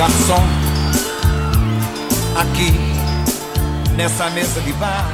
[0.00, 0.40] garçom,
[2.34, 2.72] aqui
[3.94, 5.04] nessa mesa de bar.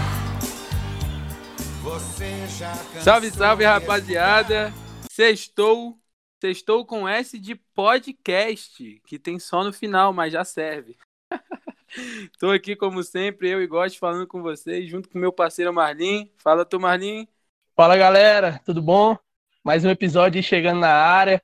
[1.82, 4.72] Você já Salve, salve, rapaziada.
[5.10, 5.98] Sextou.
[6.40, 10.96] Sextou com S de podcast, que tem só no final, mas já serve.
[12.38, 16.30] Tô aqui, como sempre, eu e Gosto falando com vocês, junto com meu parceiro Marlin.
[16.38, 17.26] Fala, tu, Marlin.
[17.74, 18.60] Fala, galera.
[18.64, 19.18] Tudo bom?
[19.64, 21.42] Mais um episódio chegando na área.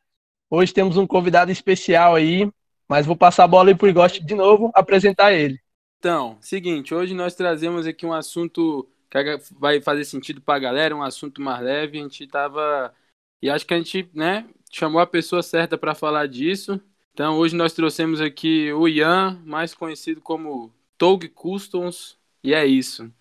[0.48, 2.48] Hoje temos um convidado especial aí,
[2.88, 5.60] mas vou passar a bola aí pro Igoste de novo, apresentar ele.
[5.98, 9.18] Então, seguinte, hoje nós trazemos aqui um assunto que
[9.58, 11.98] vai fazer sentido pra galera, um assunto mais leve.
[11.98, 12.94] A gente tava.
[13.40, 16.80] E acho que a gente, né, chamou a pessoa certa para falar disso.
[17.12, 23.12] Então, hoje nós trouxemos aqui o Ian, mais conhecido como Tog Customs, e é isso.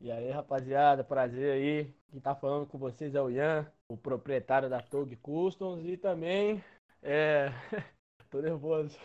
[0.00, 1.94] E aí, rapaziada, prazer aí.
[2.10, 6.62] Quem tá falando com vocês é o Ian, o proprietário da Tog Customs e também
[7.02, 7.52] é
[8.32, 8.96] tô nervoso.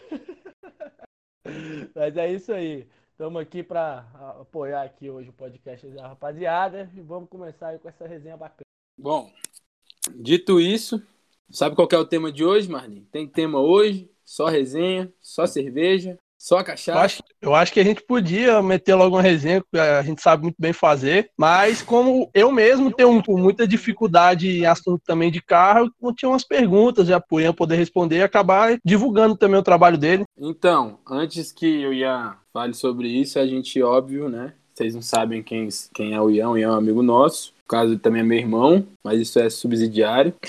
[1.94, 2.88] Mas é isso aí.
[3.12, 4.00] Estamos aqui para
[4.40, 8.62] apoiar aqui hoje o podcast da rapaziada e vamos começar aí com essa resenha bacana.
[8.98, 9.30] Bom,
[10.16, 11.06] dito isso,
[11.50, 13.04] sabe qual é o tema de hoje, Marlin?
[13.12, 16.92] Tem tema hoje, só resenha, só cerveja, só a cachaça.
[16.92, 20.22] Eu acho, eu acho, que a gente podia meter logo uma resenha, que a gente
[20.22, 25.42] sabe muito bem fazer, mas como eu mesmo tenho muita dificuldade em assunto também de
[25.42, 29.98] carro, eu tinha umas perguntas já para poder responder e acabar divulgando também o trabalho
[29.98, 30.24] dele.
[30.38, 34.54] Então, antes que eu ia fale sobre isso, a gente, óbvio, né?
[34.78, 37.52] Vocês não sabem quem, quem é o Ian, o Ian é um amigo nosso.
[37.64, 40.36] No caso, também é meu irmão, mas isso é subsidiário.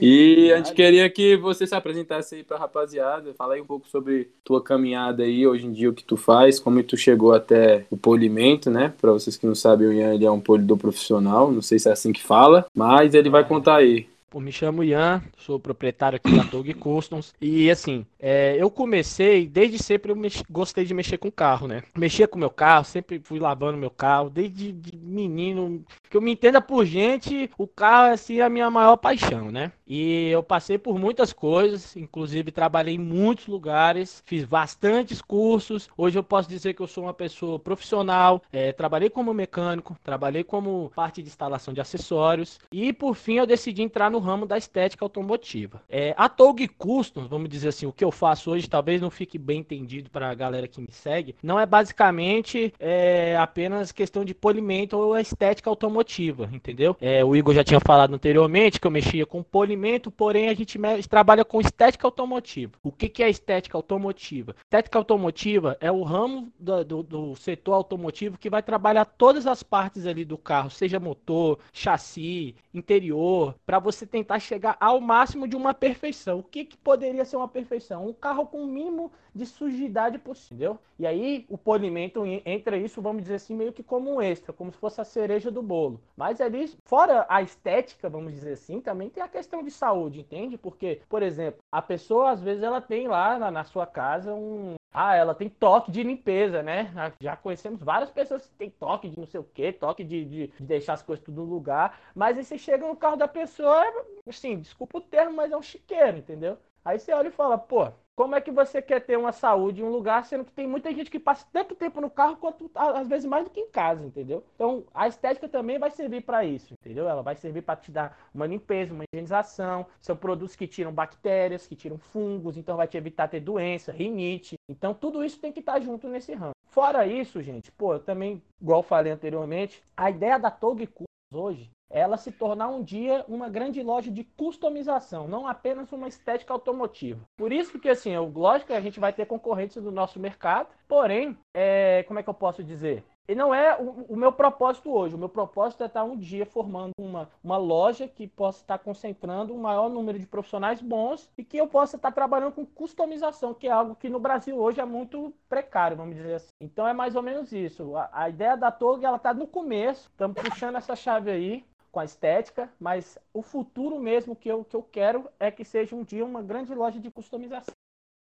[0.00, 3.32] E a gente queria que você se apresentasse aí pra rapaziada.
[3.34, 6.58] Fala aí um pouco sobre tua caminhada aí, hoje em dia, o que tu faz,
[6.58, 8.92] como tu chegou até o polimento, né?
[9.00, 11.88] Pra vocês que não sabem, o Ian ele é um polidor profissional, não sei se
[11.88, 14.06] é assim que fala, mas ele vai contar aí.
[14.36, 17.32] Eu me chamo Ian, sou proprietário aqui da Tog Customs.
[17.40, 20.42] E assim, é, eu comecei, desde sempre eu mex...
[20.50, 21.82] gostei de mexer com carro, né?
[21.96, 25.82] Mexia com meu carro, sempre fui lavando meu carro, desde de menino.
[26.10, 29.72] Que eu me entenda por gente, o carro assim, é a minha maior paixão, né?
[29.86, 35.88] E eu passei por muitas coisas, inclusive trabalhei em muitos lugares, fiz bastantes cursos.
[35.96, 40.44] Hoje eu posso dizer que eu sou uma pessoa profissional, é, trabalhei como mecânico, trabalhei
[40.44, 44.58] como parte de instalação de acessórios e por fim eu decidi entrar no ramo da
[44.58, 45.82] estética automotiva.
[45.88, 49.38] É, a Tog Customs, vamos dizer assim, o que eu faço hoje talvez não fique
[49.38, 54.34] bem entendido para a galera que me segue, não é basicamente é, apenas questão de
[54.34, 56.96] polimento ou estética automotiva, entendeu?
[57.00, 60.78] É, o Igor já tinha falado anteriormente que eu mexia com polimento porém a gente
[61.08, 62.72] trabalha com estética automotiva.
[62.82, 64.54] O que, que é estética automotiva?
[64.64, 69.62] Estética automotiva é o ramo do, do, do, setor automotivo que vai trabalhar todas as
[69.62, 75.56] partes ali do carro, seja motor, chassi, interior, para você tentar chegar ao máximo de
[75.56, 76.38] uma perfeição.
[76.38, 78.06] O que, que poderia ser uma perfeição?
[78.06, 80.78] Um carro com o mínimo de sujidade possível.
[80.98, 84.72] E aí o polimento entra isso, vamos dizer assim, meio que como um extra, como
[84.72, 86.00] se fosse a cereja do bolo.
[86.16, 90.56] Mas ali, fora a estética, vamos dizer assim, também tem a questão de saúde, entende?
[90.56, 94.74] Porque, por exemplo, a pessoa às vezes ela tem lá na, na sua casa um,
[94.92, 96.90] ah, ela tem toque de limpeza, né?
[97.20, 100.46] Já conhecemos várias pessoas que têm toque de não sei o que, toque de, de,
[100.46, 102.00] de, deixar as coisas tudo no lugar.
[102.14, 103.84] Mas aí você chega no carro da pessoa,
[104.26, 106.56] assim, desculpa o termo, mas é um chiqueiro, entendeu?
[106.82, 109.84] Aí você olha e fala, pô, como é que você quer ter uma saúde em
[109.84, 113.06] um lugar, sendo que tem muita gente que passa tanto tempo no carro quanto às
[113.06, 114.42] vezes mais do que em casa, entendeu?
[114.54, 117.06] Então a estética também vai servir para isso, entendeu?
[117.06, 119.86] Ela vai servir para te dar uma limpeza, uma higienização.
[120.00, 124.56] São produtos que tiram bactérias, que tiram fungos, então vai te evitar ter doença, rinite.
[124.66, 126.52] Então tudo isso tem que estar junto nesse ramo.
[126.64, 130.86] Fora isso, gente, pô, eu também, igual falei anteriormente, a ideia da Tog
[131.32, 136.52] hoje ela se tornar um dia uma grande loja de customização, não apenas uma estética
[136.52, 137.20] automotiva.
[137.36, 141.38] Por isso que, assim, lógico que a gente vai ter concorrentes do nosso mercado, porém,
[141.54, 143.04] é, como é que eu posso dizer?
[143.28, 145.14] E não é o, o, meu propósito hoje.
[145.14, 149.52] O meu propósito é estar um dia formando uma, uma loja que possa estar concentrando
[149.52, 153.66] um maior número de profissionais bons e que eu possa estar trabalhando com customização, que
[153.66, 156.50] é algo que no Brasil hoje é muito precário, vamos dizer assim.
[156.60, 157.96] Então é mais ou menos isso.
[157.96, 160.08] A, a ideia da Tog ela está no começo.
[160.10, 164.76] Estamos puxando essa chave aí com a estética, mas o futuro mesmo que eu, que
[164.76, 167.74] eu quero é que seja um dia uma grande loja de customização.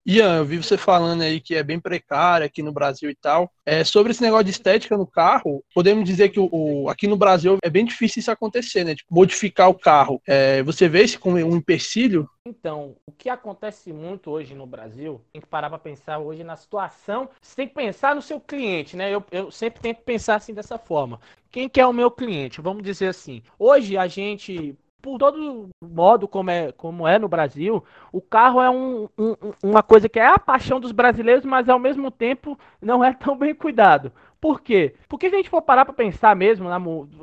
[0.05, 3.51] Ian, eu vi você falando aí que é bem precário aqui no Brasil e tal.
[3.63, 7.15] É, sobre esse negócio de estética no carro, podemos dizer que o, o aqui no
[7.15, 8.95] Brasil é bem difícil isso acontecer, né?
[8.95, 10.19] Tipo, modificar o carro.
[10.27, 12.27] É, você vê isso como um empecilho?
[12.47, 16.55] Então, o que acontece muito hoje no Brasil, tem que parar para pensar hoje na
[16.55, 17.29] situação.
[17.39, 19.13] Você tem que pensar no seu cliente, né?
[19.13, 21.19] Eu, eu sempre tento pensar assim dessa forma.
[21.51, 22.59] Quem que é o meu cliente?
[22.59, 23.43] Vamos dizer assim.
[23.59, 28.69] Hoje a gente por todo modo como é, como é no Brasil, o carro é
[28.69, 33.03] um, um, uma coisa que é a paixão dos brasileiros, mas ao mesmo tempo não
[33.03, 34.11] é tão bem cuidado.
[34.39, 34.95] Por quê?
[35.07, 36.81] Porque se a gente for parar para pensar mesmo, na,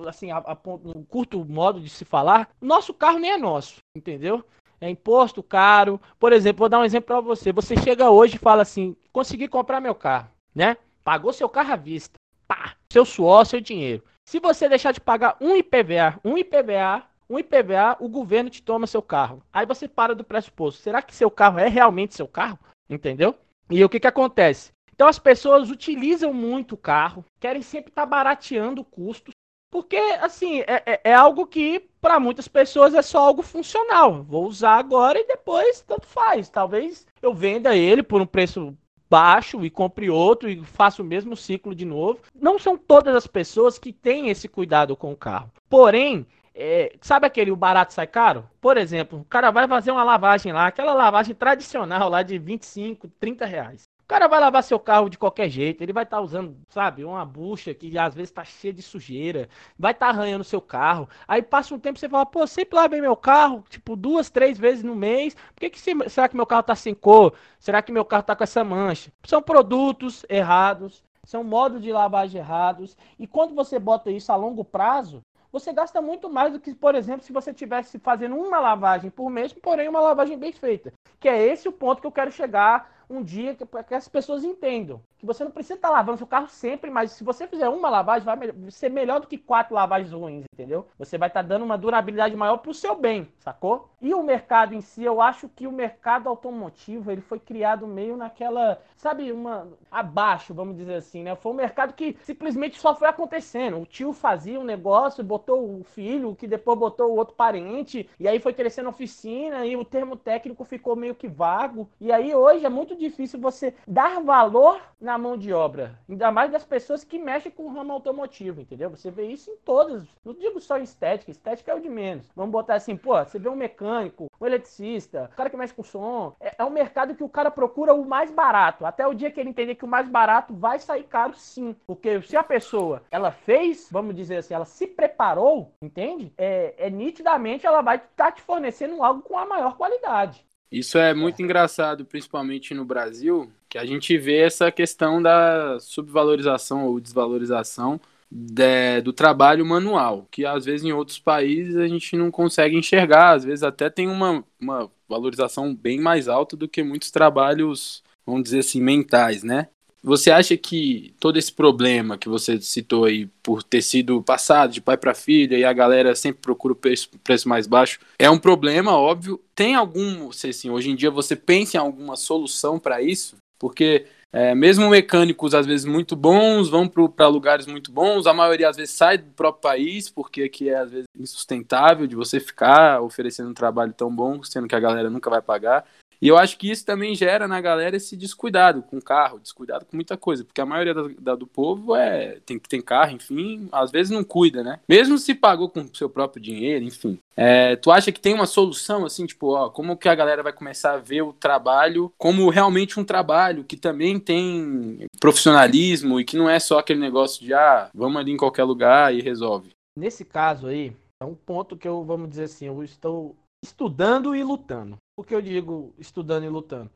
[0.08, 4.44] assim, a, a, no curto modo de se falar, nosso carro nem é nosso, entendeu?
[4.80, 6.00] É imposto caro.
[6.18, 7.52] Por exemplo, vou dar um exemplo para você.
[7.52, 10.76] Você chega hoje e fala assim: consegui comprar meu carro, né?
[11.02, 12.14] Pagou seu carro à vista.
[12.46, 14.04] Pá, seu suor, seu dinheiro.
[14.28, 18.86] Se você deixar de pagar um IPVA, um IPVA, um IPVA, o governo te toma
[18.86, 19.42] seu carro.
[19.52, 20.80] Aí você para do pressuposto.
[20.80, 22.58] Será que seu carro é realmente seu carro?
[22.88, 23.34] Entendeu?
[23.70, 24.72] E o que, que acontece?
[24.94, 29.32] Então as pessoas utilizam muito o carro, querem sempre estar tá barateando custos,
[29.70, 34.24] porque assim é, é, é algo que para muitas pessoas é só algo funcional.
[34.24, 36.48] Vou usar agora e depois tanto faz.
[36.48, 38.76] Talvez eu venda ele por um preço
[39.10, 42.20] baixo e compre outro e faça o mesmo ciclo de novo.
[42.34, 45.50] Não são todas as pessoas que têm esse cuidado com o carro.
[45.68, 46.26] Porém,
[46.60, 48.44] é, sabe aquele o barato sai caro?
[48.60, 53.06] Por exemplo, o cara vai fazer uma lavagem lá, aquela lavagem tradicional lá de 25,
[53.20, 53.88] 30 reais.
[54.02, 57.04] O cara vai lavar seu carro de qualquer jeito, ele vai estar tá usando, sabe,
[57.04, 61.08] uma bucha que às vezes está cheia de sujeira, vai estar tá arranhando seu carro.
[61.28, 64.82] Aí passa um tempo você fala, pô, sempre lavei meu carro, tipo, duas, três vezes
[64.82, 65.34] no mês.
[65.34, 65.78] Por que, que
[66.10, 67.34] será que meu carro está sem cor?
[67.60, 69.12] Será que meu carro está com essa mancha?
[69.24, 72.96] São produtos errados, são modos de lavagem errados.
[73.16, 76.94] E quando você bota isso a longo prazo, você gasta muito mais do que, por
[76.94, 80.92] exemplo, se você tivesse fazendo uma lavagem por mês, porém uma lavagem bem feita.
[81.18, 84.44] Que é esse o ponto que eu quero chegar um dia para que as pessoas
[84.44, 87.68] entendam que você não precisa estar tá lavando seu carro sempre, mas se você fizer
[87.68, 88.38] uma lavagem, vai
[88.70, 90.86] ser melhor do que quatro lavagens ruins, entendeu?
[90.96, 93.90] Você vai estar tá dando uma durabilidade maior para o seu bem, sacou?
[94.00, 98.16] E o mercado em si, eu acho que o mercado automotivo ele foi criado meio
[98.16, 101.34] naquela, sabe, uma abaixo, vamos dizer assim, né?
[101.34, 103.80] Foi um mercado que simplesmente só foi acontecendo.
[103.80, 108.28] O tio fazia um negócio, botou o filho, que depois botou o outro parente, e
[108.28, 111.88] aí foi crescendo oficina e o termo técnico ficou meio que vago.
[112.00, 116.50] E aí hoje é muito difícil você dar valor na mão de obra, ainda mais
[116.50, 118.90] das pessoas que mexem com o ramo automotivo, entendeu?
[118.90, 122.30] Você vê isso em todas, não digo só em estética, estética é o de menos.
[122.34, 125.82] Vamos botar assim, pô, você vê um mecânico, um eletricista, o cara que mexe com
[125.82, 129.30] som, é, é um mercado que o cara procura o mais barato, até o dia
[129.30, 133.02] que ele entender que o mais barato vai sair caro sim, porque se a pessoa,
[133.10, 136.32] ela fez, vamos dizer assim, ela se preparou, entende?
[136.36, 140.48] É, é nitidamente ela vai estar tá te fornecendo algo com a maior qualidade.
[140.70, 146.86] Isso é muito engraçado, principalmente no Brasil, que a gente vê essa questão da subvalorização
[146.86, 147.98] ou desvalorização
[148.30, 153.30] de, do trabalho manual, que às vezes em outros países a gente não consegue enxergar,
[153.32, 158.42] às vezes até tem uma, uma valorização bem mais alta do que muitos trabalhos, vamos
[158.44, 159.68] dizer assim, mentais, né?
[160.02, 164.80] Você acha que todo esse problema que você citou aí, por ter sido passado de
[164.80, 168.96] pai para filha e a galera sempre procura o preço, mais baixo, é um problema,
[168.96, 169.40] óbvio.
[169.54, 173.36] Tem algum, sei assim, hoje em dia você pensa em alguma solução para isso?
[173.58, 178.68] Porque é, mesmo mecânicos, às vezes, muito bons, vão para lugares muito bons, a maioria,
[178.68, 183.00] às vezes, sai do próprio país, porque aqui é, às vezes, insustentável de você ficar
[183.00, 185.84] oferecendo um trabalho tão bom, sendo que a galera nunca vai pagar.
[186.20, 189.96] E eu acho que isso também gera na galera esse descuidado com carro, descuidado com
[189.96, 193.68] muita coisa, porque a maioria da, da, do povo é tem que tem carro, enfim,
[193.70, 194.80] às vezes não cuida, né?
[194.88, 197.18] Mesmo se pagou com seu próprio dinheiro, enfim.
[197.36, 200.52] É, tu acha que tem uma solução assim, tipo, ó, como que a galera vai
[200.52, 206.36] começar a ver o trabalho como realmente um trabalho que também tem profissionalismo e que
[206.36, 209.70] não é só aquele negócio de ah, vamos ali em qualquer lugar e resolve.
[209.96, 214.42] Nesse caso aí, é um ponto que eu, vamos dizer assim, eu estou estudando e
[214.42, 214.96] lutando.
[215.18, 216.92] Por que eu digo estudando e lutando?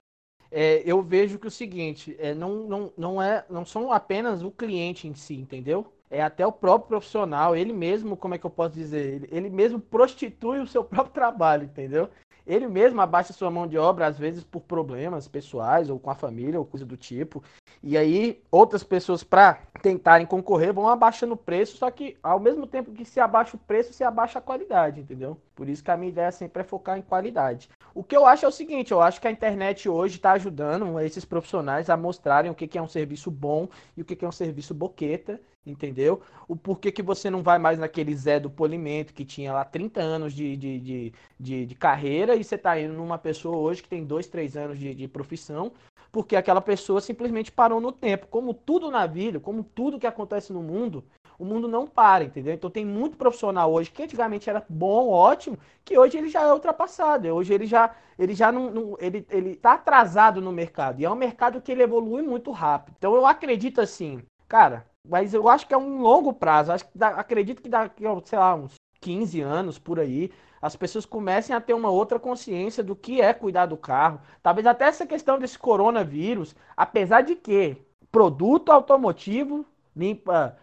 [0.49, 4.50] É, eu vejo que o seguinte, é, não, não, não, é, não são apenas o
[4.52, 5.93] cliente em si, entendeu?
[6.09, 9.14] É até o próprio profissional, ele mesmo, como é que eu posso dizer?
[9.14, 12.09] Ele, ele mesmo prostitui o seu próprio trabalho, entendeu?
[12.47, 16.14] Ele mesmo abaixa sua mão de obra, às vezes por problemas pessoais ou com a
[16.14, 17.43] família ou coisa do tipo.
[17.83, 22.67] E aí, outras pessoas, para tentarem concorrer, vão abaixando o preço, só que ao mesmo
[22.67, 25.37] tempo que se abaixa o preço, se abaixa a qualidade, entendeu?
[25.55, 27.69] Por isso que a minha ideia sempre é focar em qualidade.
[27.94, 30.99] O que eu acho é o seguinte: eu acho que a internet hoje está ajudando
[31.00, 34.32] esses profissionais a mostrarem o que é um serviço bom e o que é um
[34.32, 36.20] serviço boqueta entendeu?
[36.49, 40.00] O porquê que você não vai mais naquele Zé do Polimento, que tinha lá 30
[40.00, 43.88] anos de, de, de, de, de carreira, e você está indo numa pessoa hoje que
[43.88, 45.72] tem 2, 3 anos de, de profissão,
[46.11, 48.26] porque aquela pessoa simplesmente parou no tempo.
[48.26, 51.04] Como tudo na vida, como tudo que acontece no mundo,
[51.42, 52.54] o mundo não para, entendeu?
[52.54, 56.52] Então tem muito profissional hoje que antigamente era bom, ótimo, que hoje ele já é
[56.52, 57.26] ultrapassado.
[57.28, 61.00] Hoje ele já ele já não, não ele ele tá atrasado no mercado.
[61.00, 62.94] E é um mercado que ele evolui muito rápido.
[62.96, 66.70] Então eu acredito assim, cara, mas eu acho que é um longo prazo.
[66.70, 70.30] Acho que dá, acredito que daqui, sei lá, uns 15 anos por aí,
[70.61, 74.20] as pessoas comecem a ter uma outra consciência do que é cuidar do carro.
[74.40, 77.76] Talvez até essa questão desse coronavírus, apesar de que
[78.12, 80.56] produto automotivo limpa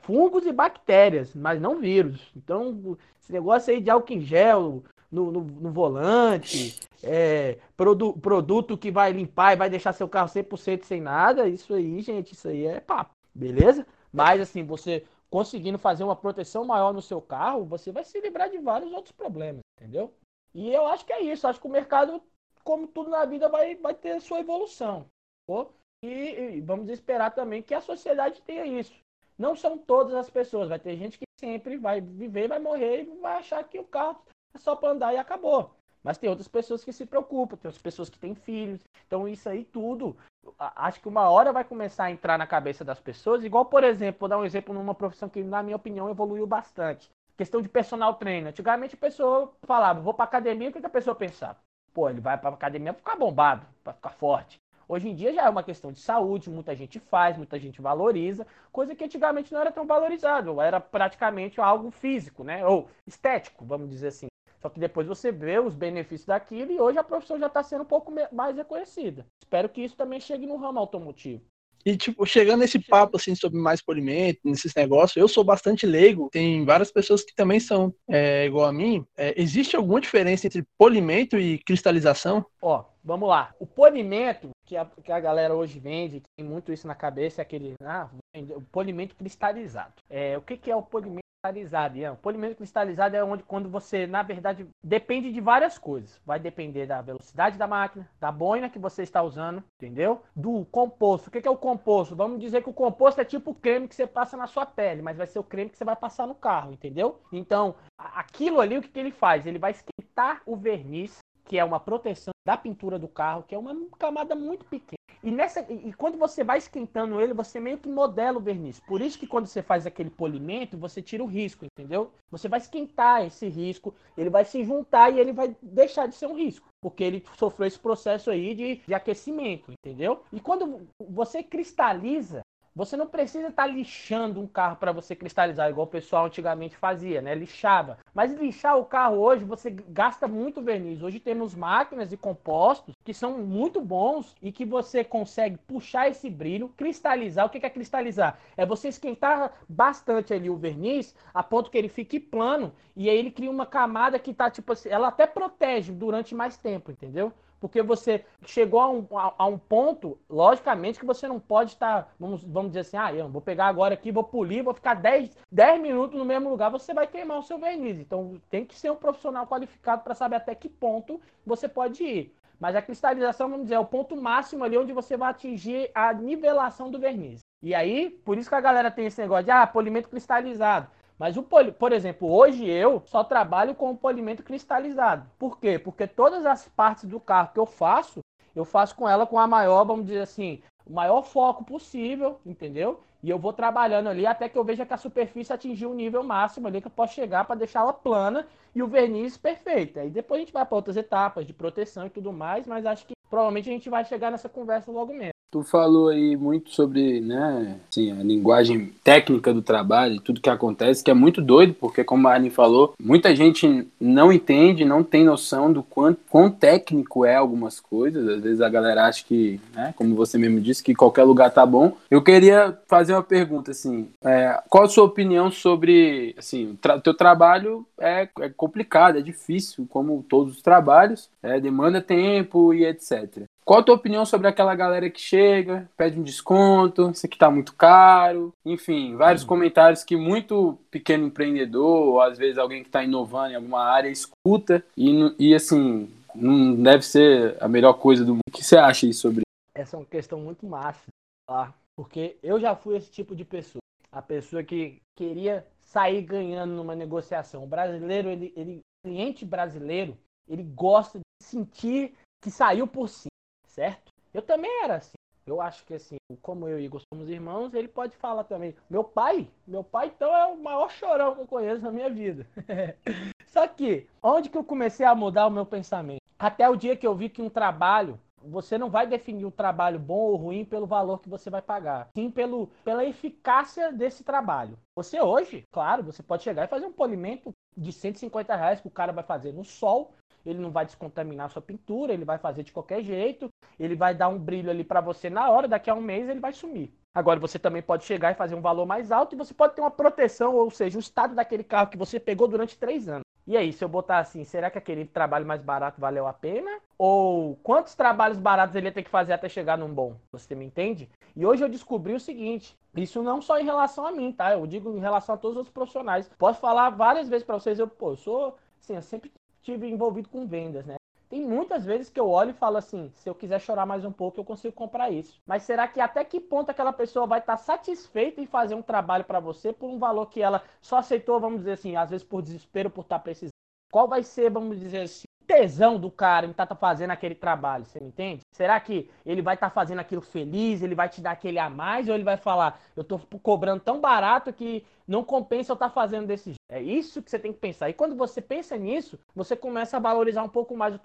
[0.00, 2.30] fungos e bactérias, mas não vírus.
[2.36, 8.76] Então, esse negócio aí de álcool em gel no, no, no volante, é, produ, produto
[8.76, 12.48] que vai limpar e vai deixar seu carro 100% sem nada, isso aí, gente, isso
[12.48, 13.86] aí é papo, beleza?
[14.12, 18.50] Mas, assim, você conseguindo fazer uma proteção maior no seu carro, você vai se livrar
[18.50, 20.12] de vários outros problemas, entendeu?
[20.54, 21.46] E eu acho que é isso.
[21.46, 22.22] Acho que o mercado,
[22.64, 25.06] como tudo na vida, vai, vai ter sua evolução.
[25.46, 25.70] Pô?
[26.02, 28.94] E, e vamos esperar também que a sociedade tenha isso.
[29.38, 30.68] Não são todas as pessoas.
[30.68, 34.20] Vai ter gente que sempre vai viver, vai morrer e vai achar que o carro
[34.52, 35.70] é só para andar e acabou.
[36.02, 38.80] Mas tem outras pessoas que se preocupam, tem outras pessoas que têm filhos.
[39.06, 40.16] Então isso aí tudo,
[40.58, 43.44] acho que uma hora vai começar a entrar na cabeça das pessoas.
[43.44, 47.10] Igual, por exemplo, vou dar um exemplo numa profissão que, na minha opinião, evoluiu bastante.
[47.36, 48.48] Questão de personal trainer.
[48.48, 51.58] Antigamente a pessoa falava, vou para academia, o que a pessoa pensava?
[51.92, 54.58] Pô, ele vai para academia para ficar bombado, para ficar forte.
[54.88, 58.46] Hoje em dia já é uma questão de saúde, muita gente faz, muita gente valoriza,
[58.72, 62.66] coisa que antigamente não era tão valorizado, era praticamente algo físico, né?
[62.66, 64.28] Ou estético, vamos dizer assim.
[64.62, 67.82] Só que depois você vê os benefícios daquilo e hoje a profissão já está sendo
[67.82, 69.26] um pouco mais reconhecida.
[69.42, 71.44] Espero que isso também chegue no ramo automotivo.
[71.84, 76.28] E, tipo, chegando nesse papo, assim, sobre mais polimento, nesses negócios, eu sou bastante leigo,
[76.30, 79.04] tem várias pessoas que também são é, igual a mim.
[79.16, 82.44] É, existe alguma diferença entre polimento e cristalização?
[82.60, 83.54] Ó, vamos lá.
[83.58, 87.42] O polimento, que a, que a galera hoje vende, tem muito isso na cabeça, é
[87.42, 88.10] aquele, ah,
[88.54, 89.94] o polimento cristalizado.
[90.10, 92.16] É, o que, que é o polimento cristalizado, Ian.
[92.16, 96.20] Polimento cristalizado é onde quando você, na verdade, depende de várias coisas.
[96.26, 100.22] Vai depender da velocidade da máquina, da boina que você está usando, entendeu?
[100.36, 101.28] Do composto.
[101.28, 102.14] O que é o composto?
[102.14, 105.00] Vamos dizer que o composto é tipo o creme que você passa na sua pele,
[105.00, 107.22] mas vai ser o creme que você vai passar no carro, entendeu?
[107.32, 109.46] Então, aquilo ali, o que, que ele faz?
[109.46, 113.58] Ele vai esquentar o verniz, que é uma proteção da pintura do carro, que é
[113.58, 114.96] uma camada muito pequena.
[115.22, 118.80] E, nessa, e quando você vai esquentando ele, você meio que modela o verniz.
[118.80, 122.10] Por isso que quando você faz aquele polimento, você tira o risco, entendeu?
[122.30, 126.26] Você vai esquentar esse risco, ele vai se juntar e ele vai deixar de ser
[126.26, 126.66] um risco.
[126.80, 130.22] Porque ele sofreu esse processo aí de, de aquecimento, entendeu?
[130.32, 132.40] E quando você cristaliza,
[132.78, 136.76] você não precisa estar tá lixando um carro para você cristalizar, igual o pessoal antigamente
[136.76, 137.34] fazia, né?
[137.34, 137.98] Lixava.
[138.14, 141.02] Mas lixar o carro hoje, você gasta muito verniz.
[141.02, 146.30] Hoje temos máquinas e compostos que são muito bons e que você consegue puxar esse
[146.30, 147.46] brilho, cristalizar.
[147.46, 148.38] O que é cristalizar?
[148.56, 153.18] É você esquentar bastante ali o verniz a ponto que ele fique plano e aí
[153.18, 157.32] ele cria uma camada que tá tipo assim, ela até protege durante mais tempo, entendeu?
[157.60, 162.14] Porque você chegou a um, a, a um ponto, logicamente, que você não pode estar,
[162.18, 165.36] vamos, vamos dizer assim, ah, eu vou pegar agora aqui, vou polir, vou ficar 10,
[165.50, 167.98] 10 minutos no mesmo lugar, você vai queimar o seu verniz.
[167.98, 172.34] Então tem que ser um profissional qualificado para saber até que ponto você pode ir.
[172.60, 176.12] Mas a cristalização, vamos dizer, é o ponto máximo ali onde você vai atingir a
[176.12, 177.40] nivelação do verniz.
[177.62, 180.88] E aí, por isso que a galera tem esse negócio de, ah, polimento cristalizado.
[181.18, 185.28] Mas, o poli, por exemplo, hoje eu só trabalho com o polimento cristalizado.
[185.38, 185.78] Por quê?
[185.78, 188.20] Porque todas as partes do carro que eu faço,
[188.54, 193.00] eu faço com ela com a maior, vamos dizer assim, o maior foco possível, entendeu?
[193.20, 196.22] E eu vou trabalhando ali até que eu veja que a superfície atingiu o nível
[196.22, 199.98] máximo ali que eu posso chegar para deixá-la plana e o verniz perfeito.
[199.98, 203.04] Aí depois a gente vai para outras etapas de proteção e tudo mais, mas acho
[203.04, 205.37] que provavelmente a gente vai chegar nessa conversa logo mesmo.
[205.50, 210.50] Tu falou aí muito sobre, né, assim, a linguagem técnica do trabalho e tudo que
[210.50, 215.02] acontece, que é muito doido, porque como a Arne falou, muita gente não entende, não
[215.02, 218.28] tem noção do quanto quão técnico é algumas coisas.
[218.28, 221.64] Às vezes a galera acha que, né, como você mesmo disse, que qualquer lugar tá
[221.64, 221.96] bom.
[222.10, 227.00] Eu queria fazer uma pergunta, assim, é, qual a sua opinião sobre, assim, o tra
[227.00, 232.84] teu trabalho é, é complicado, é difícil, como todos os trabalhos, é, demanda tempo e
[232.84, 233.47] etc.
[233.68, 237.50] Qual a tua opinião sobre aquela galera que chega, pede um desconto, isso aqui tá
[237.50, 239.48] muito caro, enfim, vários uhum.
[239.48, 244.08] comentários que muito pequeno empreendedor, ou às vezes alguém que está inovando em alguma área,
[244.08, 248.40] escuta e, e assim, não deve ser a melhor coisa do mundo.
[248.48, 249.42] O que você acha aí sobre
[249.74, 251.04] Essa é uma questão muito massa,
[251.46, 251.74] tá?
[251.94, 253.82] porque eu já fui esse tipo de pessoa.
[254.10, 257.64] A pessoa que queria sair ganhando numa negociação.
[257.64, 260.16] O brasileiro, ele, ele cliente brasileiro,
[260.48, 263.28] ele gosta de sentir que saiu por cima
[263.78, 264.12] certo?
[264.34, 265.12] Eu também era assim.
[265.46, 268.74] Eu acho que assim, como eu e Igor somos irmãos, ele pode falar também.
[268.90, 272.44] Meu pai, meu pai então é o maior chorão que eu conheço na minha vida.
[273.46, 276.20] Só que, onde que eu comecei a mudar o meu pensamento?
[276.36, 279.98] Até o dia que eu vi que um trabalho, você não vai definir o trabalho
[279.98, 284.76] bom ou ruim pelo valor que você vai pagar, sim pelo, pela eficácia desse trabalho.
[284.96, 288.90] Você hoje, claro, você pode chegar e fazer um polimento de 150 reais que o
[288.90, 290.12] cara vai fazer no sol.
[290.48, 294.28] Ele não vai descontaminar sua pintura, ele vai fazer de qualquer jeito, ele vai dar
[294.28, 296.90] um brilho ali para você na hora, daqui a um mês ele vai sumir.
[297.14, 299.80] Agora você também pode chegar e fazer um valor mais alto e você pode ter
[299.80, 303.22] uma proteção, ou seja, o estado daquele carro que você pegou durante três anos.
[303.48, 306.80] E aí, se eu botar assim, será que aquele trabalho mais barato valeu a pena?
[306.98, 310.16] Ou quantos trabalhos baratos ele ia ter que fazer até chegar num bom?
[310.32, 311.08] Você me entende?
[311.34, 314.52] E hoje eu descobri o seguinte: isso não só em relação a mim, tá?
[314.52, 316.30] Eu digo em relação a todos os profissionais.
[316.36, 320.28] Posso falar várias vezes para vocês, eu, pô, eu sou, assim, eu sempre estive envolvido
[320.28, 320.96] com vendas, né?
[321.28, 324.12] Tem muitas vezes que eu olho e falo assim: se eu quiser chorar mais um
[324.12, 325.40] pouco, eu consigo comprar isso.
[325.46, 329.24] Mas será que até que ponto aquela pessoa vai estar satisfeita em fazer um trabalho
[329.24, 332.40] para você por um valor que ela só aceitou, vamos dizer assim, às vezes por
[332.40, 333.52] desespero, por estar precisando?
[333.90, 337.86] Qual vai ser, vamos dizer assim, tesão do cara em estar tá fazendo aquele trabalho,
[337.86, 338.42] você me entende?
[338.52, 341.70] Será que ele vai estar tá fazendo aquilo feliz, ele vai te dar aquele a
[341.70, 345.88] mais, ou ele vai falar, eu estou cobrando tão barato que não compensa eu estar
[345.88, 346.58] tá fazendo desse jeito?
[346.68, 347.88] É isso que você tem que pensar.
[347.88, 351.00] E quando você pensa nisso, você começa a valorizar um pouco mais o,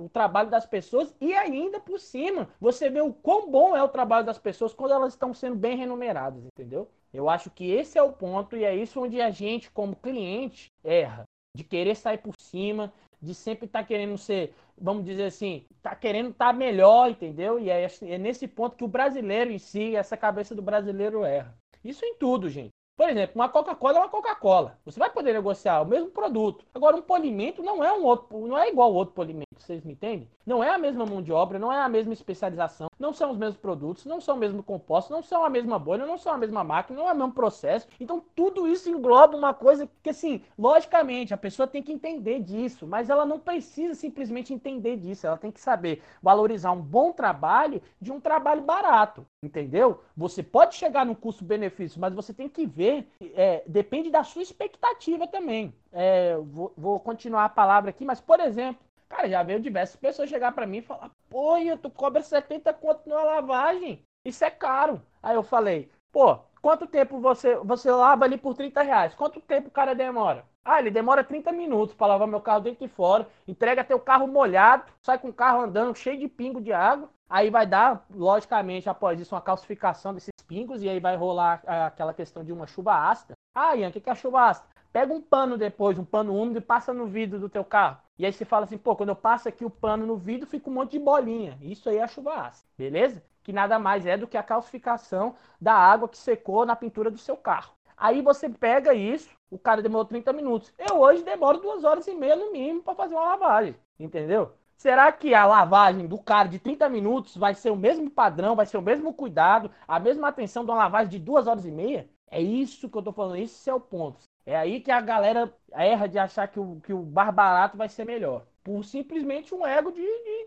[0.00, 3.88] o trabalho das pessoas e ainda por cima, você vê o quão bom é o
[3.88, 6.88] trabalho das pessoas quando elas estão sendo bem remuneradas, entendeu?
[7.14, 10.72] Eu acho que esse é o ponto e é isso onde a gente, como cliente,
[10.82, 15.66] erra de querer sair por cima, de sempre estar tá querendo ser, vamos dizer assim,
[15.82, 17.58] tá querendo estar tá melhor, entendeu?
[17.58, 21.56] E é, é nesse ponto que o brasileiro em si, essa cabeça do brasileiro erra.
[21.84, 22.70] Isso em tudo, gente.
[23.00, 24.78] Por exemplo, uma Coca-Cola é uma Coca-Cola.
[24.84, 26.66] Você vai poder negociar o mesmo produto.
[26.74, 29.94] Agora, um polimento não é um outro, não é igual ao outro polimento, vocês me
[29.94, 30.28] entendem?
[30.44, 33.38] Não é a mesma mão de obra, não é a mesma especialização, não são os
[33.38, 36.36] mesmos produtos, não são o mesmo composto, não são a mesma bolha, não são a
[36.36, 37.86] mesma máquina, não é o mesmo processo.
[37.98, 42.86] Então, tudo isso engloba uma coisa que, assim, logicamente, a pessoa tem que entender disso,
[42.86, 45.26] mas ela não precisa simplesmente entender disso.
[45.26, 50.02] Ela tem que saber valorizar um bom trabalho de um trabalho barato, entendeu?
[50.16, 52.89] Você pode chegar no custo-benefício, mas você tem que ver
[53.34, 55.74] é, depende da sua expectativa também.
[55.92, 60.30] É, vou, vou, continuar a palavra aqui, mas, por exemplo, cara, já veio diversas pessoas
[60.30, 65.02] chegar para mim e falar: pô, tu cobra 70 conto numa lavagem, isso é caro.
[65.22, 69.14] Aí eu falei: pô, quanto tempo você, você lava ali por 30 reais?
[69.14, 70.44] Quanto tempo o cara demora?
[70.64, 74.26] Ah, ele demora 30 minutos para lavar meu carro dentro e fora, entrega teu carro
[74.26, 77.08] molhado, sai com o carro andando cheio de pingo de água.
[77.28, 82.12] Aí vai dar, logicamente, após isso, uma calcificação desses pingos, e aí vai rolar aquela
[82.12, 83.34] questão de uma chuva ácida.
[83.54, 84.66] Ah, Ian, o que é a chuva ácida?
[84.92, 87.98] Pega um pano depois, um pano úmido, e passa no vidro do teu carro.
[88.18, 90.68] E aí você fala assim, pô, quando eu passo aqui o pano no vidro, fica
[90.68, 91.56] um monte de bolinha.
[91.60, 93.22] Isso aí é chuva ácida, beleza?
[93.44, 97.18] Que nada mais é do que a calcificação da água que secou na pintura do
[97.18, 97.72] seu carro.
[97.96, 100.72] Aí você pega isso, o cara demorou 30 minutos.
[100.76, 104.52] Eu hoje demoro duas horas e meia no mínimo para fazer uma lavagem, entendeu?
[104.80, 108.64] Será que a lavagem do cara de 30 minutos vai ser o mesmo padrão, vai
[108.64, 112.08] ser o mesmo cuidado, a mesma atenção de uma lavagem de duas horas e meia?
[112.30, 114.22] É isso que eu tô falando, esse é o ponto.
[114.46, 117.90] É aí que a galera erra de achar que o, que o bar barato vai
[117.90, 118.46] ser melhor.
[118.64, 120.00] Por simplesmente um ego de,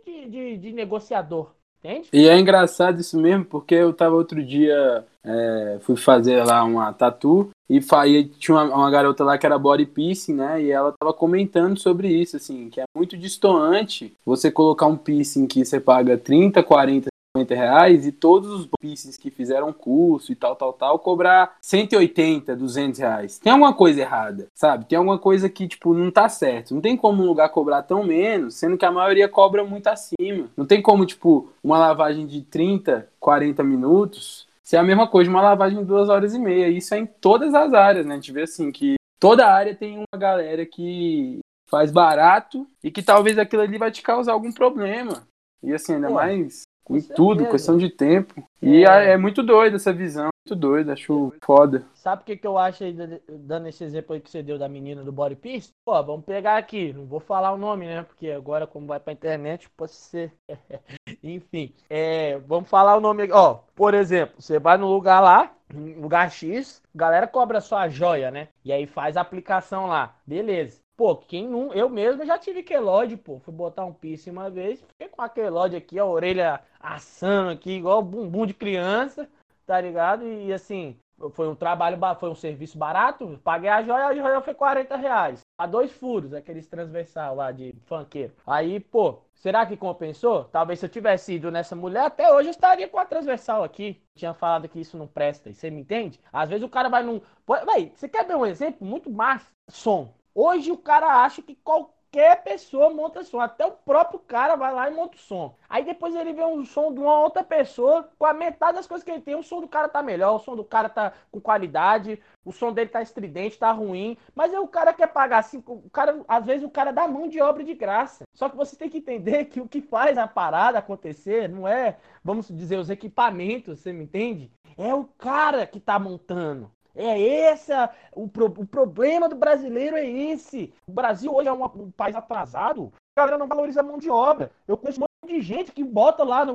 [0.03, 1.53] de, de, de negociador.
[1.83, 2.07] Entende?
[2.13, 6.93] E é engraçado isso mesmo, porque eu tava outro dia, é, fui fazer lá uma
[6.93, 10.61] tatu e, e tinha uma, uma, garota lá que era body piercing, né?
[10.61, 15.45] E ela tava comentando sobre isso, assim, que é muito distoante você colocar um piercing
[15.45, 17.12] que você paga 30, 40, 50
[17.55, 22.99] reais e todos os pieces que fizeram curso e tal, tal, tal, cobrar 180, 200
[22.99, 23.39] reais.
[23.39, 24.85] Tem alguma coisa errada, sabe?
[24.85, 26.75] Tem alguma coisa que, tipo, não tá certo.
[26.75, 30.47] Não tem como um lugar cobrar tão menos, sendo que a maioria cobra muito acima.
[30.55, 35.35] Não tem como, tipo, uma lavagem de 30, 40 minutos ser a mesma coisa de
[35.35, 36.69] uma lavagem de duas horas e meia.
[36.69, 38.13] Isso é em todas as áreas, né?
[38.13, 43.01] A gente vê assim que toda área tem uma galera que faz barato e que
[43.01, 45.27] talvez aquilo ali vai te causar algum problema.
[45.61, 48.33] E assim, ainda Pô, mais em tudo, questão de tempo.
[48.61, 48.67] É.
[48.67, 51.85] E é muito doido essa visão, muito doido, acho foda.
[51.93, 52.93] Sabe o que, que eu acho aí,
[53.29, 55.71] dando esse exemplo aí que você deu da menina do Body Piece?
[55.85, 58.03] Pô, vamos pegar aqui, não vou falar o nome, né?
[58.03, 60.33] Porque agora, como vai pra internet, pode ser.
[61.23, 63.33] Enfim, é, vamos falar o nome aqui.
[63.33, 68.49] Ó, por exemplo, você vai no lugar lá, lugar X, galera cobra sua joia, né?
[68.63, 70.15] E aí faz a aplicação lá.
[70.25, 70.82] Beleza.
[70.95, 71.73] Pô, quem não.
[71.73, 73.39] Eu mesmo já tive quelode, pô.
[73.39, 77.71] Fui botar um piercing uma vez, fiquei com a quelode aqui, a orelha assando aqui,
[77.71, 79.27] igual bumbum de criança,
[79.65, 80.25] tá ligado?
[80.27, 80.97] E assim,
[81.31, 83.39] foi um trabalho, foi um serviço barato.
[83.43, 85.41] Paguei a joia, a joia foi 40 reais.
[85.57, 88.33] A dois furos, aqueles transversal lá de funkeiro.
[88.45, 90.45] Aí, pô, será que compensou?
[90.45, 94.01] Talvez se eu tivesse ido nessa mulher, até hoje eu estaria com a transversal aqui.
[94.15, 95.53] Tinha falado que isso não presta.
[95.53, 96.19] Você me entende?
[96.31, 97.21] Às vezes o cara vai num.
[97.65, 100.13] Véi, você quer ver um exemplo muito mais som?
[100.35, 103.39] Hoje o cara acha que qual, qualquer pessoa monta som.
[103.39, 105.55] Até o próprio cara vai lá e monta o som.
[105.67, 109.03] Aí depois ele vê um som de uma outra pessoa, com a metade das coisas
[109.03, 111.41] que ele tem, o som do cara tá melhor, o som do cara tá com
[111.41, 114.15] qualidade, o som dele tá estridente, tá ruim.
[114.35, 117.27] Mas aí o cara quer pagar assim, o cara, às vezes o cara dá mão
[117.27, 118.23] de obra de graça.
[118.35, 121.97] Só que você tem que entender que o que faz a parada acontecer não é,
[122.23, 124.51] vamos dizer, os equipamentos, você me entende?
[124.77, 126.71] É o cara que tá montando.
[126.95, 127.71] É esse
[128.11, 130.73] o, pro, o problema do brasileiro é esse.
[130.87, 132.93] O Brasil hoje é um, um, país atrasado.
[133.15, 134.51] A galera não valoriza a mão de obra.
[134.67, 136.45] Eu conheço um monte de gente que bota lá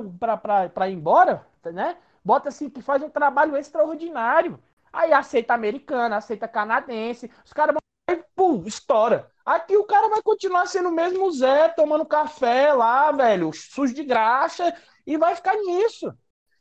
[0.71, 1.97] para ir embora, né?
[2.23, 4.59] Bota assim que faz um trabalho extraordinário.
[4.91, 7.29] Aí aceita americana, aceita canadense.
[7.45, 7.79] Os caras vão
[8.39, 9.29] pum, estoura.
[9.45, 14.03] Aqui o cara vai continuar sendo o mesmo Zé, tomando café lá, velho, sujo de
[14.03, 14.73] graxa,
[15.05, 16.13] e vai ficar nisso.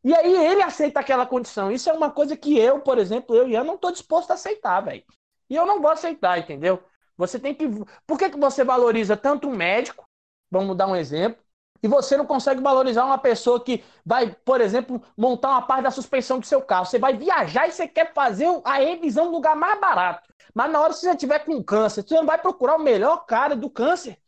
[0.04, 1.70] E aí ele aceita aquela condição.
[1.70, 4.34] Isso é uma coisa que eu, por exemplo, eu e eu não estou disposto a
[4.34, 5.04] aceitar, velho.
[5.50, 6.82] E eu não vou aceitar, entendeu?
[7.16, 7.66] Você tem que.
[8.06, 10.04] Por que, que você valoriza tanto um médico?
[10.50, 11.42] Vamos dar um exemplo.
[11.82, 15.90] E você não consegue valorizar uma pessoa que vai, por exemplo, montar uma parte da
[15.90, 16.86] suspensão do seu carro.
[16.86, 20.28] Você vai viajar e você quer fazer a revisão no lugar mais barato.
[20.54, 23.54] Mas na hora que você tiver com câncer, você não vai procurar o melhor cara
[23.54, 24.18] do câncer.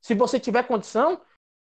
[0.00, 1.20] Se você tiver condição,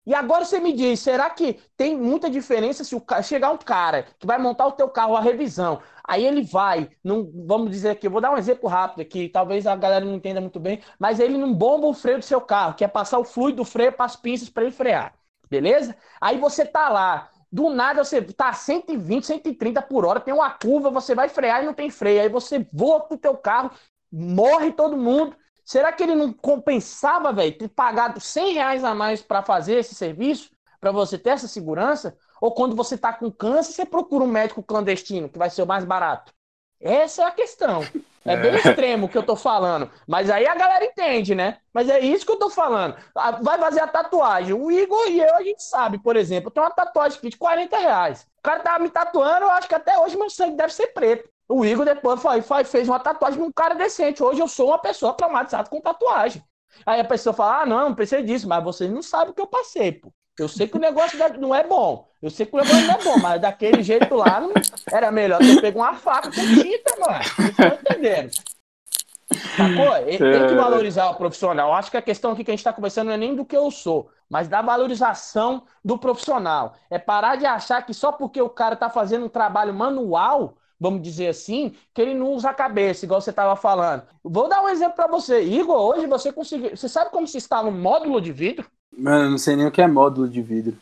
[0.09, 4.07] e agora você me diz, será que tem muita diferença se o, chegar um cara
[4.19, 8.07] que vai montar o teu carro a revisão, aí ele vai, não, vamos dizer aqui,
[8.07, 11.21] eu vou dar um exemplo rápido aqui, talvez a galera não entenda muito bem, mas
[11.21, 13.93] ele não bomba o freio do seu carro, que é passar o fluido do freio
[13.93, 15.13] para as pinças para ele frear,
[15.51, 15.95] beleza?
[16.19, 20.89] Aí você tá lá, do nada você tá 120, 130 por hora, tem uma curva,
[20.89, 23.71] você vai frear e não tem freio, aí você voa pro teu carro,
[24.11, 25.37] morre todo mundo,
[25.69, 29.95] Será que ele não compensava, velho, ter pagado 100 reais a mais para fazer esse
[29.95, 30.51] serviço,
[30.81, 32.17] para você ter essa segurança?
[32.41, 35.67] Ou quando você está com câncer, você procura um médico clandestino, que vai ser o
[35.67, 36.33] mais barato?
[36.81, 37.83] Essa é a questão.
[38.25, 38.37] É, é.
[38.37, 39.91] bem extremo o que eu tô falando.
[40.07, 41.59] Mas aí a galera entende, né?
[41.71, 42.97] Mas é isso que eu tô falando.
[43.43, 44.55] Vai fazer a tatuagem.
[44.55, 47.37] O Igor e eu, a gente sabe, por exemplo, eu tenho uma tatuagem aqui de
[47.37, 48.27] 40 reais.
[48.39, 51.29] O cara tava me tatuando, eu acho que até hoje meu sangue deve ser preto.
[51.49, 54.23] O Igor depois foi, foi, fez uma tatuagem num cara decente.
[54.23, 56.43] Hoje eu sou uma pessoa traumatizada com tatuagem.
[56.85, 59.41] Aí a pessoa fala: ah, não, não precisa disso, mas vocês não sabem o que
[59.41, 60.13] eu passei, pô.
[60.39, 62.07] Eu sei que o negócio não é bom.
[62.23, 64.53] Eu sei que o negócio não é bom, mas daquele jeito lá não...
[64.93, 67.25] era melhor ter pego uma faca com tinta, mano.
[67.25, 68.31] Vocês estão entendendo?
[69.57, 69.93] Sacou?
[70.05, 70.55] Tem que é.
[70.55, 71.71] valorizar o profissional.
[71.71, 73.45] Eu acho que a questão aqui que a gente está conversando não é nem do
[73.45, 76.77] que eu sou, mas da valorização do profissional.
[76.89, 81.03] É parar de achar que só porque o cara está fazendo um trabalho manual vamos
[81.03, 84.03] dizer assim, que ele não usa a cabeça, igual você estava falando.
[84.23, 85.43] Vou dar um exemplo para você.
[85.43, 86.77] Igor, hoje você conseguiu.
[86.77, 88.67] Você sabe como se instala um módulo de vidro?
[88.97, 90.77] Mano, eu não sei nem o que é módulo de vidro.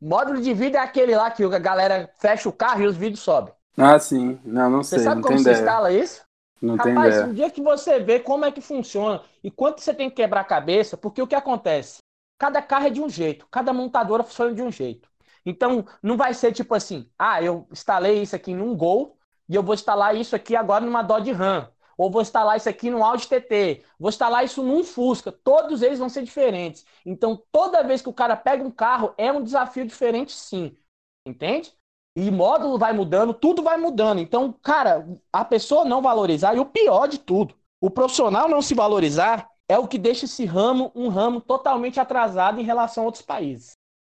[0.00, 3.20] Módulo de vidro é aquele lá que a galera fecha o carro e os vidros
[3.20, 3.52] sobem.
[3.76, 4.38] Ah, sim.
[4.44, 4.98] Não, não sei.
[4.98, 5.56] Você sabe não como se ideia.
[5.56, 6.22] instala isso?
[6.60, 9.94] Não Rapaz, tem um dia que você vê como é que funciona e quanto você
[9.94, 11.98] tem que quebrar a cabeça, porque o que acontece?
[12.36, 15.08] Cada carro é de um jeito, cada montadora funciona de um jeito.
[15.46, 19.16] Então, não vai ser tipo assim, ah, eu instalei isso aqui num Gol,
[19.48, 22.90] e eu vou instalar isso aqui agora numa Dodge Ram, ou vou instalar isso aqui
[22.90, 26.84] no Audi TT, vou instalar isso num Fusca, todos eles vão ser diferentes.
[27.04, 30.76] Então, toda vez que o cara pega um carro, é um desafio diferente sim,
[31.26, 31.72] entende?
[32.14, 34.20] E módulo vai mudando, tudo vai mudando.
[34.20, 38.74] Então, cara, a pessoa não valorizar, e o pior de tudo, o profissional não se
[38.74, 43.24] valorizar, é o que deixa esse ramo um ramo totalmente atrasado em relação a outros
[43.24, 43.72] países.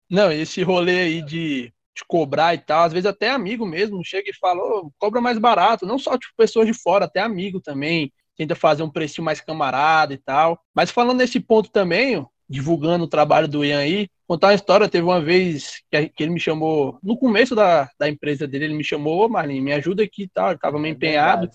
[0.08, 2.84] Não, esse rolê aí de te cobrar e tal.
[2.84, 5.86] Às vezes até amigo mesmo chega e fala, oh, cobra mais barato.
[5.86, 8.12] Não só tipo, pessoas de fora, até amigo também.
[8.36, 10.58] Tenta fazer um preço mais camarada e tal.
[10.74, 14.88] Mas falando nesse ponto também, divulgando o trabalho do Ian aí, contar uma história.
[14.88, 18.84] Teve uma vez que, ele me chamou, no começo da, da empresa dele, ele me
[18.84, 20.50] chamou, ô Marlene, me ajuda aqui e tal.
[20.50, 21.50] Ele tava meio é empenhado.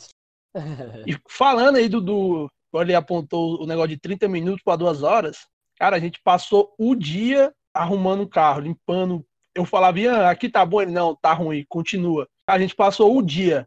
[1.06, 2.52] e falando aí do, do.
[2.76, 5.48] Ele apontou o negócio de 30 minutos para duas horas.
[5.78, 10.66] Cara, a gente passou o dia arrumando o carro, limpando eu falava, Ian, aqui tá
[10.66, 12.28] bom, ele não, tá ruim, continua.
[12.46, 13.66] A gente passou o dia.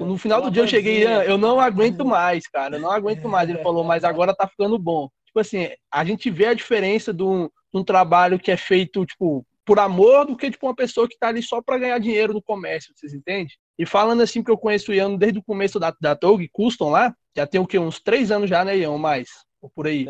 [0.00, 3.28] No final do dia eu cheguei, Ian, eu não aguento mais, cara, eu não aguento
[3.28, 3.48] mais.
[3.48, 5.10] Ele falou, mas agora tá ficando bom.
[5.26, 9.04] Tipo assim, a gente vê a diferença de um, de um trabalho que é feito,
[9.04, 12.32] tipo, por amor do que, tipo, uma pessoa que tá ali só para ganhar dinheiro
[12.32, 13.48] no comércio, vocês entendem?
[13.78, 16.88] E falando assim que eu conheço o Ian desde o começo da, da Tog Custom
[16.88, 17.78] lá, já tem o quê?
[17.78, 18.96] Uns três anos já, né, Ian?
[18.96, 19.28] Mais?
[19.60, 20.08] Ou por aí?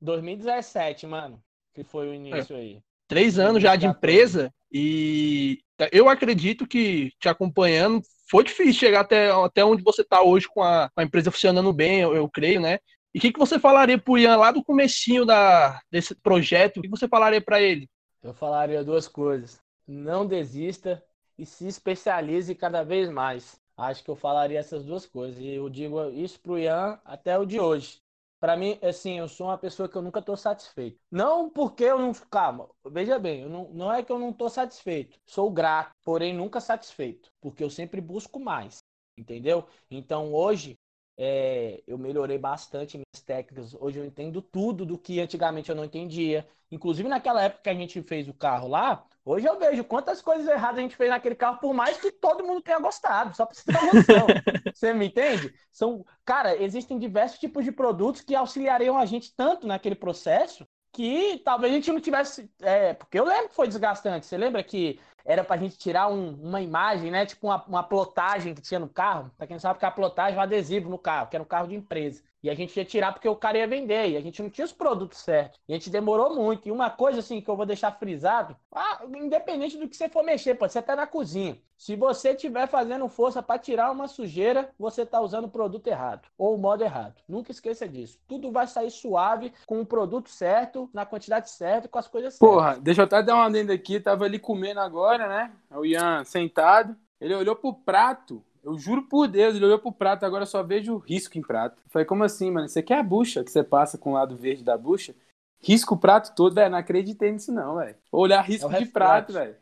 [0.00, 1.40] 2017, mano,
[1.72, 2.58] que foi o início é.
[2.58, 5.60] aí três anos já de empresa e
[5.92, 10.62] eu acredito que te acompanhando foi difícil chegar até, até onde você está hoje com
[10.62, 12.78] a, com a, empresa funcionando bem, eu, eu creio, né?
[13.14, 16.78] E o que, que você falaria para o Ian lá do comecinho da, desse projeto?
[16.78, 17.86] O que você falaria para ele?
[18.22, 19.60] Eu falaria duas coisas.
[19.86, 21.04] Não desista
[21.36, 23.60] e se especialize cada vez mais.
[23.76, 25.38] Acho que eu falaria essas duas coisas.
[25.38, 28.00] E eu digo isso para o Ian até o de hoje.
[28.42, 31.00] Pra mim, assim, eu sou uma pessoa que eu nunca tô satisfeito.
[31.10, 32.12] Não porque eu não.
[32.30, 35.16] Calma, veja bem, não, não é que eu não tô satisfeito.
[35.24, 37.30] Sou grato, porém nunca satisfeito.
[37.40, 38.82] Porque eu sempre busco mais.
[39.16, 39.66] Entendeu?
[39.90, 40.76] Então hoje
[41.16, 43.74] é, eu melhorei bastante minhas técnicas.
[43.74, 46.46] Hoje eu entendo tudo do que antigamente eu não entendia.
[46.70, 50.46] Inclusive naquela época que a gente fez o carro lá, hoje eu vejo quantas coisas
[50.46, 53.54] erradas a gente fez naquele carro, por mais que todo mundo tenha gostado, só para
[53.54, 54.26] você ter uma noção.
[54.74, 55.54] você me entende?
[55.70, 61.40] São, cara, existem diversos tipos de produtos que auxiliariam a gente tanto naquele processo que
[61.44, 62.50] talvez a gente não tivesse.
[62.60, 64.26] É, porque eu lembro que foi desgastante.
[64.26, 67.24] Você lembra que era pra gente tirar um, uma imagem, né?
[67.24, 69.30] Tipo uma, uma plotagem que tinha no carro.
[69.36, 71.46] Pra quem não sabe que a plotagem é um adesivo no carro, que era um
[71.46, 72.22] carro de empresa.
[72.42, 74.10] E a gente ia tirar porque o cara ia vender.
[74.10, 75.60] E a gente não tinha os produtos certos.
[75.68, 76.66] E a gente demorou muito.
[76.66, 80.24] E uma coisa assim que eu vou deixar frisado, ah, independente do que você for
[80.24, 81.56] mexer, pode ser até na cozinha.
[81.76, 86.28] Se você estiver fazendo força para tirar uma sujeira, você está usando o produto errado
[86.38, 87.14] ou o modo errado.
[87.28, 88.18] Nunca esqueça disso.
[88.28, 92.48] Tudo vai sair suave com o produto certo, na quantidade certa, com as coisas certas.
[92.48, 93.98] Porra, deixa eu até dar uma adenda aqui.
[93.98, 95.52] Tava ali comendo agora, né?
[95.70, 96.96] O Ian sentado.
[97.20, 98.44] Ele olhou pro prato.
[98.62, 101.78] Eu juro por Deus, ele olhou pro prato, agora eu só vejo risco em prato.
[101.84, 102.68] Eu falei, como assim, mano?
[102.68, 105.14] Você quer a bucha que você passa com o lado verde da bucha?
[105.60, 106.70] Risco o prato todo, velho.
[106.70, 107.96] Não acreditei nisso, não, velho.
[108.10, 109.56] Olhar risco É o de prato, velho.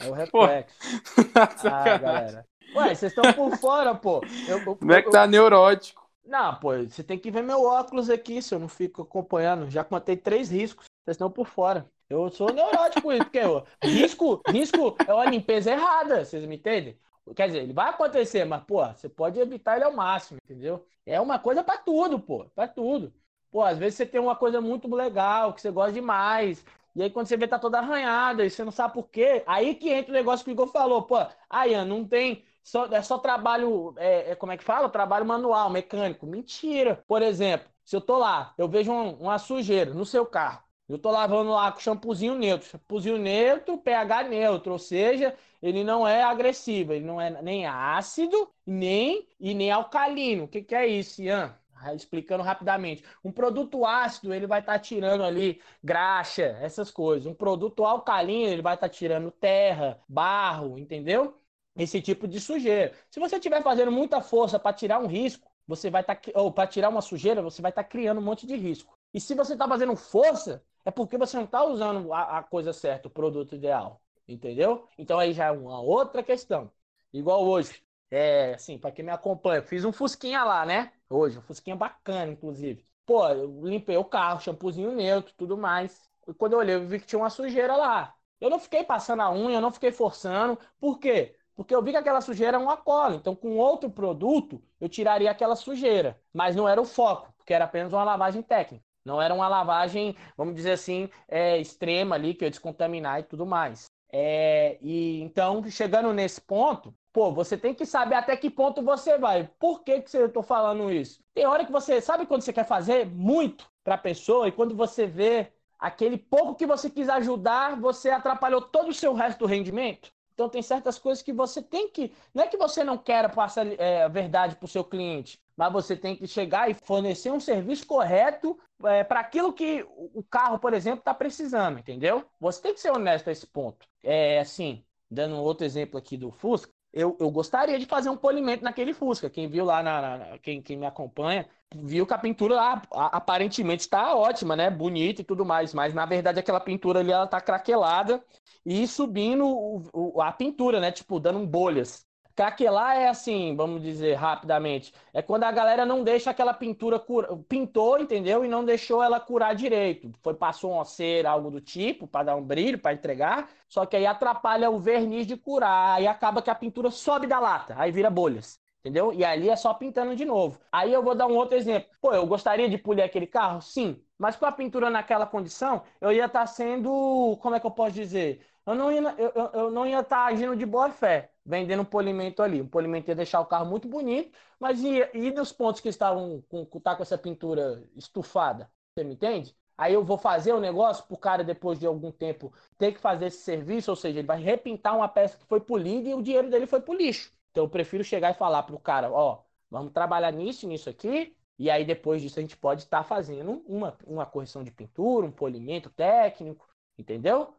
[0.00, 0.76] É o reflexo.
[1.64, 2.46] ah, galera.
[2.74, 4.20] Ué, vocês estão por fora, pô.
[4.48, 6.08] Eu, eu- Como é que tá neurótico?
[6.24, 9.68] Não, pô, você tem que ver meu óculos aqui, se eu não fico acompanhando.
[9.70, 11.90] Já contei três riscos, vocês estão por fora.
[12.08, 16.96] Eu sou neurótico, porque eu, risco, risco é uma limpeza errada, vocês me entendem?
[17.34, 20.86] Quer dizer, ele vai acontecer, mas, pô, você pode evitar ele ao máximo, entendeu?
[21.06, 23.12] É uma coisa pra tudo, pô, pra tudo.
[23.50, 26.64] Pô, às vezes você tem uma coisa muito legal, que você gosta demais,
[26.94, 29.74] e aí quando você vê tá toda arranhada, e você não sabe por quê, aí
[29.74, 31.16] que entra o negócio que o Igor falou, pô,
[31.48, 34.88] aí, Ian, não tem, só, é só trabalho, é, é, como é que fala?
[34.88, 36.26] Trabalho manual, mecânico.
[36.26, 37.02] Mentira.
[37.06, 40.98] Por exemplo, se eu tô lá, eu vejo um- uma sujeira no seu carro, eu
[40.98, 46.22] tô lavando lá com shampoozinho neutro, shampoozinho neutro, pH neutro, ou seja, ele não é
[46.22, 50.44] agressivo, ele não é nem ácido, nem e nem alcalino.
[50.44, 51.54] O que, que é isso, Ian?
[51.74, 53.02] Ah, Explicando rapidamente.
[53.24, 57.26] Um produto ácido, ele vai estar tirando ali graxa, essas coisas.
[57.26, 61.38] Um produto alcalino, ele vai estar tirando terra, barro, entendeu?
[61.76, 62.92] Esse tipo de sujeira.
[63.10, 66.66] Se você estiver fazendo muita força para tirar um risco, você vai estar ou para
[66.66, 68.98] tirar uma sujeira, você vai estar criando um monte de risco.
[69.14, 72.72] E se você está fazendo força, é porque você não está usando a, a coisa
[72.72, 74.02] certa, o produto ideal.
[74.28, 74.88] Entendeu?
[74.98, 76.70] Então aí já é uma outra questão.
[77.12, 77.82] Igual hoje.
[78.12, 80.92] É, assim, para quem me acompanha, fiz um Fusquinha lá, né?
[81.08, 82.84] Hoje, um Fusquinha bacana, inclusive.
[83.06, 86.10] Pô, eu limpei o carro, shampoozinho neutro, tudo mais.
[86.26, 88.14] E quando eu olhei, eu vi que tinha uma sujeira lá.
[88.40, 90.58] Eu não fiquei passando a unha, eu não fiquei forçando.
[90.80, 91.36] Por quê?
[91.54, 93.14] Porque eu vi que aquela sujeira é uma cola.
[93.16, 96.20] Então, com outro produto, eu tiraria aquela sujeira.
[96.32, 98.84] Mas não era o foco, porque era apenas uma lavagem técnica.
[99.04, 103.46] Não era uma lavagem, vamos dizer assim, é, extrema ali, que eu descontaminar e tudo
[103.46, 103.90] mais.
[104.12, 109.16] É, e então, chegando nesse ponto, pô, você tem que saber até que ponto você
[109.18, 109.48] vai.
[109.58, 111.22] Por que, que eu tô falando isso?
[111.32, 114.74] Tem hora que você sabe quando você quer fazer muito para a pessoa e quando
[114.74, 119.46] você vê aquele pouco que você quis ajudar, você atrapalhou todo o seu resto do
[119.46, 120.12] rendimento.
[120.34, 122.12] Então tem certas coisas que você tem que.
[122.34, 125.72] Não é que você não queira passar é, a verdade para o seu cliente, mas
[125.72, 130.58] você tem que chegar e fornecer um serviço correto é, para aquilo que o carro,
[130.58, 132.24] por exemplo, está precisando, entendeu?
[132.40, 133.86] Você tem que ser honesto a esse ponto.
[134.02, 138.64] É assim, dando outro exemplo aqui do Fusca, eu, eu gostaria de fazer um polimento
[138.64, 139.30] naquele Fusca.
[139.30, 143.82] Quem viu lá, na, na- quem, quem me acompanha, viu que a pintura lá aparentemente
[143.82, 144.70] está ótima, né?
[144.70, 148.24] Bonita e tudo mais, mas na verdade aquela pintura ali ela tá craquelada
[148.64, 149.82] e subindo o-
[150.16, 150.90] o- a pintura, né?
[150.92, 152.04] Tipo, dando bolhas.
[152.40, 157.36] Craquelar é assim, vamos dizer rapidamente, é quando a galera não deixa aquela pintura cura...
[157.46, 158.42] pintou, entendeu?
[158.42, 160.10] E não deixou ela curar direito.
[160.22, 163.94] Foi passou uma cera, algo do tipo, para dar um brilho, para entregar, só que
[163.94, 167.92] aí atrapalha o verniz de curar, aí acaba que a pintura sobe da lata, aí
[167.92, 168.58] vira bolhas.
[168.80, 169.12] Entendeu?
[169.12, 170.58] E ali é só pintando de novo.
[170.72, 171.90] Aí eu vou dar um outro exemplo.
[172.00, 173.60] Pô, eu gostaria de polir aquele carro?
[173.60, 174.02] Sim.
[174.16, 177.36] Mas com a pintura naquela condição, eu ia estar sendo.
[177.42, 178.40] Como é que eu posso dizer?
[178.66, 182.42] Eu não ia, eu, eu- não ia estar agindo de boa fé, vendendo um polimento
[182.42, 182.60] ali.
[182.62, 186.42] Um polimento ia deixar o carro muito bonito, mas ia, e nos pontos que estavam
[186.48, 188.70] com, tá com essa pintura estufada?
[188.94, 189.56] Você me entende?
[189.76, 193.26] Aí eu vou fazer o negócio pro cara, depois de algum tempo, ter que fazer
[193.26, 196.50] esse serviço, ou seja, ele vai repintar uma peça que foi polida e o dinheiro
[196.50, 197.32] dele foi pro lixo.
[197.50, 201.70] Então eu prefiro chegar e falar pro cara, ó, vamos trabalhar nisso, nisso aqui, e
[201.70, 205.88] aí depois disso a gente pode estar fazendo uma, uma correção de pintura, um polimento
[205.90, 207.54] técnico, entendeu?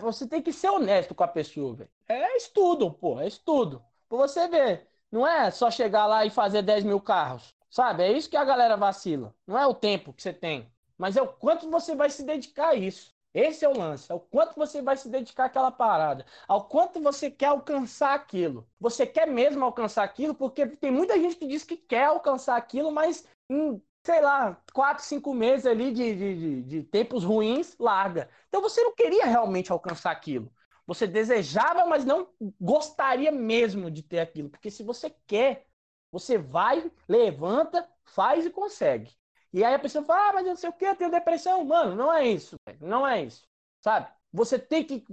[0.00, 1.90] Você tem que ser honesto com a pessoa, velho.
[2.08, 3.82] É estudo, pô, é estudo.
[4.08, 4.88] Pra você ver.
[5.10, 7.54] Não é só chegar lá e fazer 10 mil carros.
[7.70, 8.04] Sabe?
[8.04, 9.34] É isso que a galera vacila.
[9.46, 12.68] Não é o tempo que você tem, mas é o quanto você vai se dedicar
[12.68, 13.12] a isso.
[13.34, 17.00] Esse é o lance, é o quanto você vai se dedicar àquela parada, ao quanto
[17.00, 18.64] você quer alcançar aquilo.
[18.78, 22.92] Você quer mesmo alcançar aquilo, porque tem muita gente que diz que quer alcançar aquilo,
[22.92, 28.28] mas em, sei lá, quatro, cinco meses ali de, de, de, tempos ruins, larga.
[28.48, 30.52] Então você não queria realmente alcançar aquilo.
[30.86, 32.28] Você desejava, mas não
[32.60, 34.50] gostaria mesmo de ter aquilo.
[34.50, 35.66] Porque se você quer,
[36.12, 39.10] você vai, levanta, faz e consegue.
[39.50, 41.64] E aí a pessoa fala, ah, mas eu não sei o que, eu tenho depressão.
[41.64, 43.48] Mano, não é isso, não é isso.
[43.80, 44.08] Sabe?
[44.32, 45.04] Você tem que.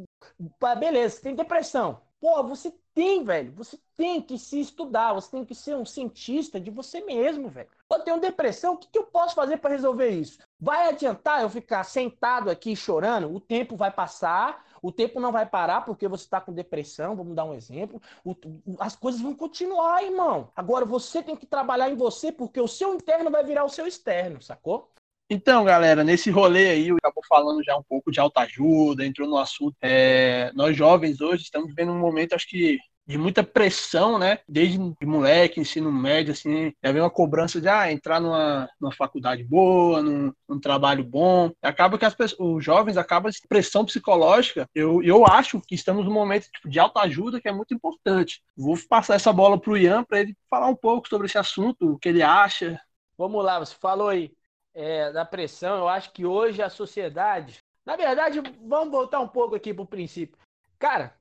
[0.79, 2.01] Beleza, você tem depressão.
[2.19, 3.53] Pô, você tem, velho.
[3.53, 7.69] Você tem que se estudar, você tem que ser um cientista de você mesmo, velho.
[7.93, 10.39] Eu tenho depressão, o que, que eu posso fazer para resolver isso?
[10.59, 13.33] Vai adiantar eu ficar sentado aqui chorando?
[13.33, 17.35] O tempo vai passar, o tempo não vai parar porque você está com depressão, vamos
[17.35, 18.01] dar um exemplo.
[18.23, 18.35] O,
[18.79, 20.49] as coisas vão continuar, irmão.
[20.55, 23.85] Agora você tem que trabalhar em você porque o seu interno vai virar o seu
[23.85, 24.91] externo, sacou?
[25.33, 29.37] Então, galera, nesse rolê aí, eu acabou falando já um pouco de autoajuda, entrou no
[29.37, 29.77] assunto.
[29.81, 34.39] É, nós jovens hoje estamos vivendo um momento, acho que de muita pressão, né?
[34.47, 39.43] Desde moleque, ensino médio, assim, já vem uma cobrança de ah, entrar numa, numa faculdade
[39.43, 41.51] boa, num, num trabalho bom.
[41.61, 44.67] Acaba que as pessoas, os jovens acabam pressão psicológica.
[44.73, 48.41] Eu, eu acho que estamos num momento tipo, de autoajuda que é muito importante.
[48.55, 51.93] Vou passar essa bola para o Ian para ele falar um pouco sobre esse assunto,
[51.93, 52.79] o que ele acha.
[53.17, 54.31] Vamos lá, você falou aí
[54.73, 55.77] é, da pressão.
[55.77, 57.59] Eu acho que hoje a sociedade.
[57.85, 60.37] Na verdade, vamos voltar um pouco aqui para o princípio.
[60.77, 61.15] Cara,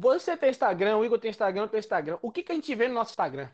[0.00, 2.18] você tem Instagram, o Igor tem Instagram, eu tenho Instagram.
[2.22, 3.50] O que, que a gente vê no nosso Instagram?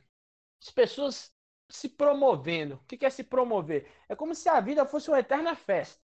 [0.63, 1.33] As pessoas
[1.69, 2.77] se promovendo.
[2.77, 3.91] O que, que é se promover?
[4.09, 6.01] É como se a vida fosse uma eterna festa.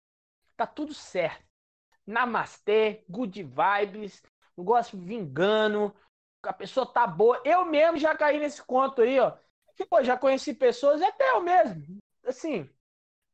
[0.56, 1.44] Tá tudo certo.
[2.06, 4.22] Namastê, good vibes,
[4.56, 5.92] negócio vingando,
[6.42, 7.42] a pessoa tá boa.
[7.44, 9.36] Eu mesmo já caí nesse conto aí, ó.
[9.90, 11.98] Pô, já conheci pessoas, até eu mesmo.
[12.24, 12.68] Assim,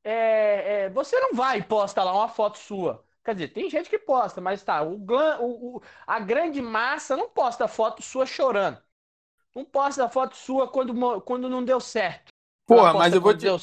[0.02, 3.04] é, é, você não vai e posta lá uma foto sua.
[3.24, 7.28] Quer dizer, tem gente que posta, mas tá, o, o, o, a grande massa não
[7.28, 8.78] posta foto sua chorando.
[9.54, 12.32] Não posta foto sua quando, quando não deu certo.
[12.66, 13.56] Porra, mas eu vou, te, deu...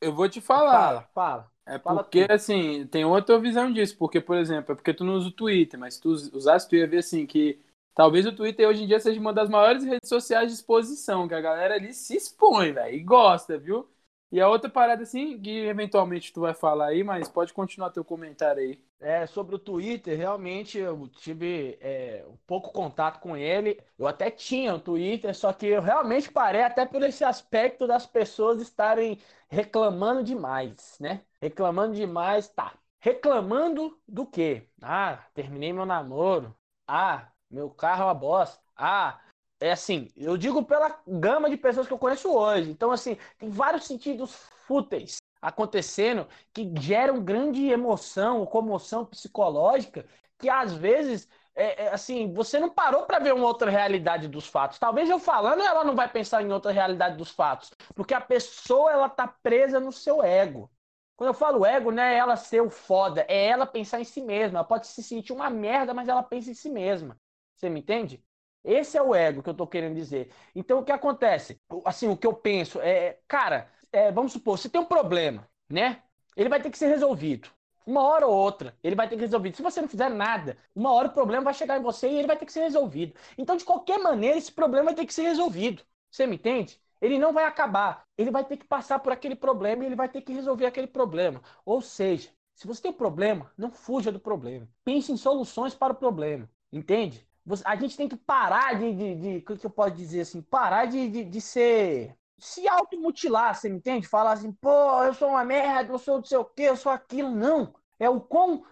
[0.00, 0.72] eu vou te falar.
[0.72, 1.52] Fala, fala.
[1.64, 3.96] É porque, fala assim, tem outra visão disso.
[3.96, 6.76] Porque, por exemplo, é porque tu não usa o Twitter, mas se tu usasse, tu
[6.76, 7.60] ia ver, assim, que
[7.94, 11.34] talvez o Twitter hoje em dia seja uma das maiores redes sociais de exposição, que
[11.34, 13.88] a galera ali se expõe, velho, e gosta, viu?
[14.30, 18.04] E a outra parada, assim, que eventualmente tu vai falar aí, mas pode continuar teu
[18.04, 18.82] comentário aí.
[18.98, 23.80] É, sobre o Twitter, realmente eu tive é, um pouco contato com ele.
[23.98, 28.06] Eu até tinha o Twitter, só que eu realmente parei até por esse aspecto das
[28.06, 31.22] pessoas estarem reclamando demais, né?
[31.40, 32.72] Reclamando demais, tá.
[32.98, 34.68] Reclamando do quê?
[34.82, 36.54] Ah, terminei meu namoro.
[36.86, 38.60] Ah, meu carro é uma bosta.
[38.76, 39.20] Ah,
[39.60, 42.70] é assim, eu digo pela gama de pessoas que eu conheço hoje.
[42.70, 44.34] Então, assim, tem vários sentidos
[44.66, 50.06] fúteis acontecendo que geram grande emoção, comoção psicológica,
[50.38, 54.46] que às vezes, é, é, assim, você não parou para ver uma outra realidade dos
[54.46, 54.78] fatos.
[54.78, 58.90] Talvez eu falando, ela não vai pensar em outra realidade dos fatos, porque a pessoa
[58.92, 60.70] ela tá presa no seu ego.
[61.16, 64.20] Quando eu falo ego, não é ela ser o foda, é ela pensar em si
[64.20, 64.58] mesma.
[64.58, 67.18] Ela pode se sentir uma merda, mas ela pensa em si mesma.
[67.54, 68.22] Você me entende?
[68.66, 70.30] Esse é o ego que eu estou querendo dizer.
[70.54, 71.60] Então, o que acontece?
[71.84, 76.02] Assim, o que eu penso é, cara, é, vamos supor, se tem um problema, né?
[76.36, 77.48] Ele vai ter que ser resolvido.
[77.86, 79.56] Uma hora ou outra, ele vai ter que ser resolvido.
[79.56, 82.26] Se você não fizer nada, uma hora o problema vai chegar em você e ele
[82.26, 83.14] vai ter que ser resolvido.
[83.38, 85.84] Então, de qualquer maneira, esse problema vai ter que ser resolvido.
[86.10, 86.80] Você me entende?
[87.00, 88.04] Ele não vai acabar.
[88.18, 90.86] Ele vai ter que passar por aquele problema e ele vai ter que resolver aquele
[90.88, 91.40] problema.
[91.64, 94.68] Ou seja, se você tem um problema, não fuja do problema.
[94.84, 96.50] Pense em soluções para o problema.
[96.72, 97.25] Entende?
[97.64, 100.86] A gente tem que parar de, de, de, o que eu posso dizer assim, parar
[100.86, 104.08] de, de, de ser, se automutilar, você me entende?
[104.08, 106.90] Falar assim, pô, eu sou uma merda, eu sou não sei o quê, eu sou
[106.90, 107.30] aquilo.
[107.30, 108.64] Não, é o quão,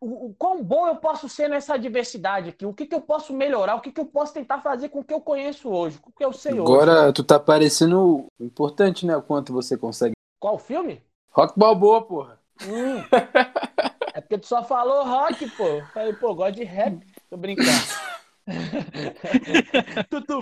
[0.00, 3.34] o, o quão bom eu posso ser nessa diversidade aqui, o que, que eu posso
[3.34, 6.10] melhorar, o que, que eu posso tentar fazer com o que eu conheço hoje, com
[6.10, 6.90] o que eu sei Agora, hoje.
[6.90, 10.14] Agora, tu tá parecendo importante, né, o quanto você consegue.
[10.40, 11.02] Qual filme?
[11.30, 12.40] Rock Balboa, porra.
[12.66, 13.02] Hum.
[14.14, 15.82] é porque tu só falou rock, pô.
[15.92, 17.00] Falei, pô, gosto de rap.
[17.30, 18.11] Tô brincando.
[20.10, 20.40] Tutu.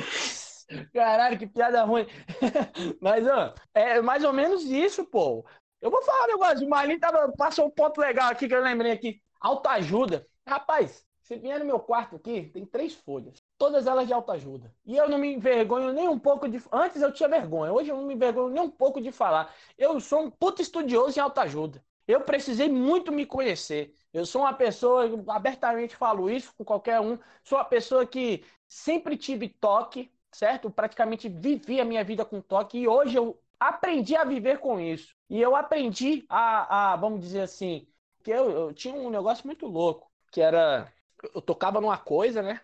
[0.92, 2.06] Caralho, que piada ruim.
[3.00, 5.44] Mas, ó, é mais ou menos isso, pô.
[5.80, 6.66] Eu vou falar um negócio.
[6.66, 9.20] O Marlin tava, passou um ponto legal aqui que eu lembrei aqui.
[9.40, 10.26] Autoajuda.
[10.46, 13.42] Rapaz, se vier no meu quarto aqui, tem três folhas.
[13.56, 14.72] Todas elas de autoajuda.
[14.84, 16.62] E eu não me envergonho nem um pouco de.
[16.72, 17.72] Antes eu tinha vergonha.
[17.72, 19.54] Hoje eu não me envergonho nem um pouco de falar.
[19.78, 21.82] Eu sou um puto estudioso em autoajuda.
[22.06, 23.94] Eu precisei muito me conhecer.
[24.12, 29.16] Eu sou uma pessoa, abertamente falo isso com qualquer um, sou uma pessoa que sempre
[29.16, 30.70] tive toque, certo?
[30.70, 35.14] Praticamente vivi a minha vida com toque e hoje eu aprendi a viver com isso.
[35.28, 37.86] E eu aprendi a, a vamos dizer assim,
[38.22, 40.92] que eu, eu tinha um negócio muito louco, que era.
[41.34, 42.60] Eu tocava numa coisa, né?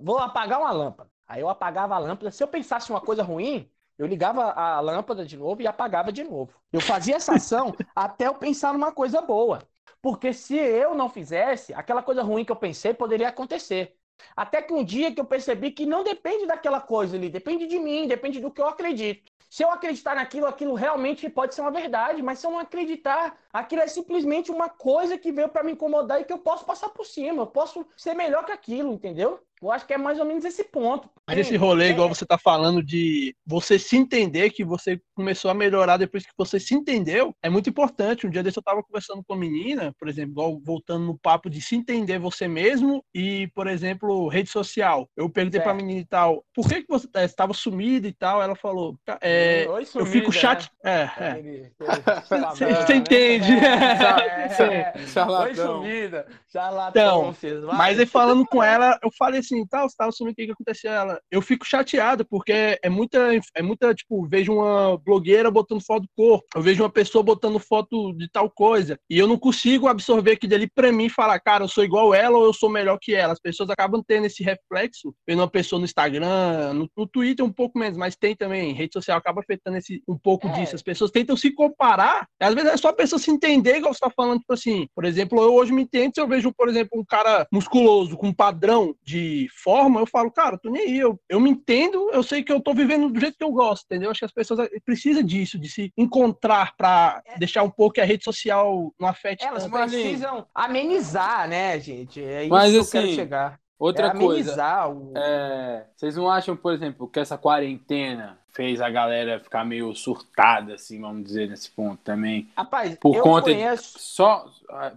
[0.00, 1.10] Vou apagar uma lâmpada.
[1.26, 2.30] Aí eu apagava a lâmpada.
[2.30, 6.22] Se eu pensasse uma coisa ruim, eu ligava a lâmpada de novo e apagava de
[6.24, 6.52] novo.
[6.72, 9.60] Eu fazia essa ação até eu pensar numa coisa boa.
[10.04, 13.96] Porque se eu não fizesse, aquela coisa ruim que eu pensei poderia acontecer.
[14.36, 17.78] Até que um dia que eu percebi que não depende daquela coisa ali, depende de
[17.78, 19.32] mim, depende do que eu acredito.
[19.48, 23.34] Se eu acreditar naquilo, aquilo realmente pode ser uma verdade, mas se eu não acreditar,
[23.54, 26.88] aquilo é simplesmente uma coisa que veio para me incomodar e que eu posso passar
[26.88, 29.40] por cima, eu posso ser melhor que aquilo, entendeu?
[29.62, 31.08] Eu acho que é mais ou menos esse ponto.
[31.26, 35.54] Mas esse rolê, igual você tá falando, de você se entender que você começou a
[35.54, 38.26] melhorar depois que você se entendeu, é muito importante.
[38.26, 41.48] Um dia desse eu tava conversando com uma menina, por exemplo, igual voltando no papo
[41.48, 45.08] de se entender você mesmo e, por exemplo, rede social.
[45.16, 45.64] Eu perguntei certo.
[45.64, 48.42] pra menina e tal, por que, que você estava é, sumida e tal?
[48.42, 50.68] Ela falou, é, Oi, sumida, eu fico chato.
[50.84, 51.10] Né?
[51.18, 51.70] É, é.
[52.84, 53.43] Você entende?
[53.44, 55.42] É, Charlatão.
[55.42, 56.26] Oi, sumida.
[56.50, 57.34] Charlatão.
[57.36, 60.52] Então, mas aí falando com ela, eu falei assim, tal, tal, sumindo, o que que
[60.52, 60.92] aconteceu?
[60.92, 63.18] Ela, eu fico chateado, porque é muita,
[63.54, 67.58] é muita, tipo, vejo uma blogueira botando foto do corpo, eu vejo uma pessoa botando
[67.58, 71.40] foto de tal coisa, e eu não consigo absorver aquilo ali pra mim e falar,
[71.40, 73.32] cara, eu sou igual ela ou eu sou melhor que ela.
[73.32, 77.52] As pessoas acabam tendo esse reflexo, vendo uma pessoa no Instagram, no, no Twitter um
[77.52, 80.52] pouco menos, mas tem também, rede social acaba afetando esse, um pouco é.
[80.52, 80.74] disso.
[80.74, 84.00] As pessoas tentam se comparar, às vezes é só a pessoa se entender, igual você
[84.00, 86.98] tá falando, tipo assim, por exemplo, eu hoje me entendo se eu vejo, por exemplo,
[86.98, 91.18] um cara musculoso com um padrão de forma, eu falo, cara, tô nem aí, eu,
[91.28, 94.10] eu me entendo, eu sei que eu tô vivendo do jeito que eu gosto, entendeu?
[94.10, 97.38] Acho que as pessoas precisam disso, de se encontrar para é.
[97.38, 99.72] deixar um pouco que a rede social não afete Elas tanto.
[99.72, 102.22] precisam amenizar, né, gente?
[102.22, 103.63] É isso Mas, que assim, eu quero assim, chegar.
[103.84, 105.12] Outra é coisa, o...
[105.14, 110.72] é, vocês não acham, por exemplo, que essa quarentena fez a galera ficar meio surtada,
[110.72, 112.48] assim, vamos dizer, nesse ponto também?
[112.56, 114.02] Rapaz, por eu conta conheço de...
[114.02, 114.50] só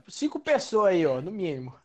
[0.08, 1.76] cinco pessoas aí, ó, no mínimo.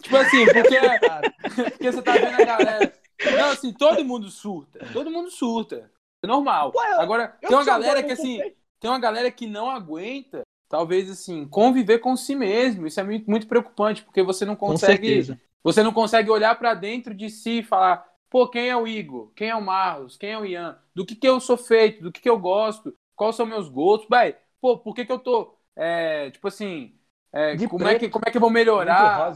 [0.00, 0.80] Tipo assim, porque,
[1.72, 2.94] porque você tá vendo a galera.
[3.38, 4.78] Não, assim, todo mundo surta.
[4.94, 5.90] Todo mundo surta.
[6.22, 6.72] É normal.
[6.74, 8.40] Ué, Agora, tem uma galera que, assim,
[8.80, 10.40] tem uma galera que não aguenta,
[10.70, 12.86] talvez, assim, conviver com si mesmo.
[12.86, 15.36] Isso é muito, muito preocupante, porque você não consegue.
[15.66, 19.32] Você não consegue olhar para dentro de si e falar, pô, quem é o Igor?
[19.34, 20.16] Quem é o Marlos?
[20.16, 20.78] Quem é o Ian?
[20.94, 22.04] Do que, que eu sou feito?
[22.04, 22.96] Do que, que eu gosto?
[23.16, 24.08] Quais são meus gostos?
[24.08, 25.58] Vai, pô, por que, que eu tô.
[25.74, 26.96] É, tipo assim.
[27.32, 29.34] É, como, é que, como é que eu vou melhorar?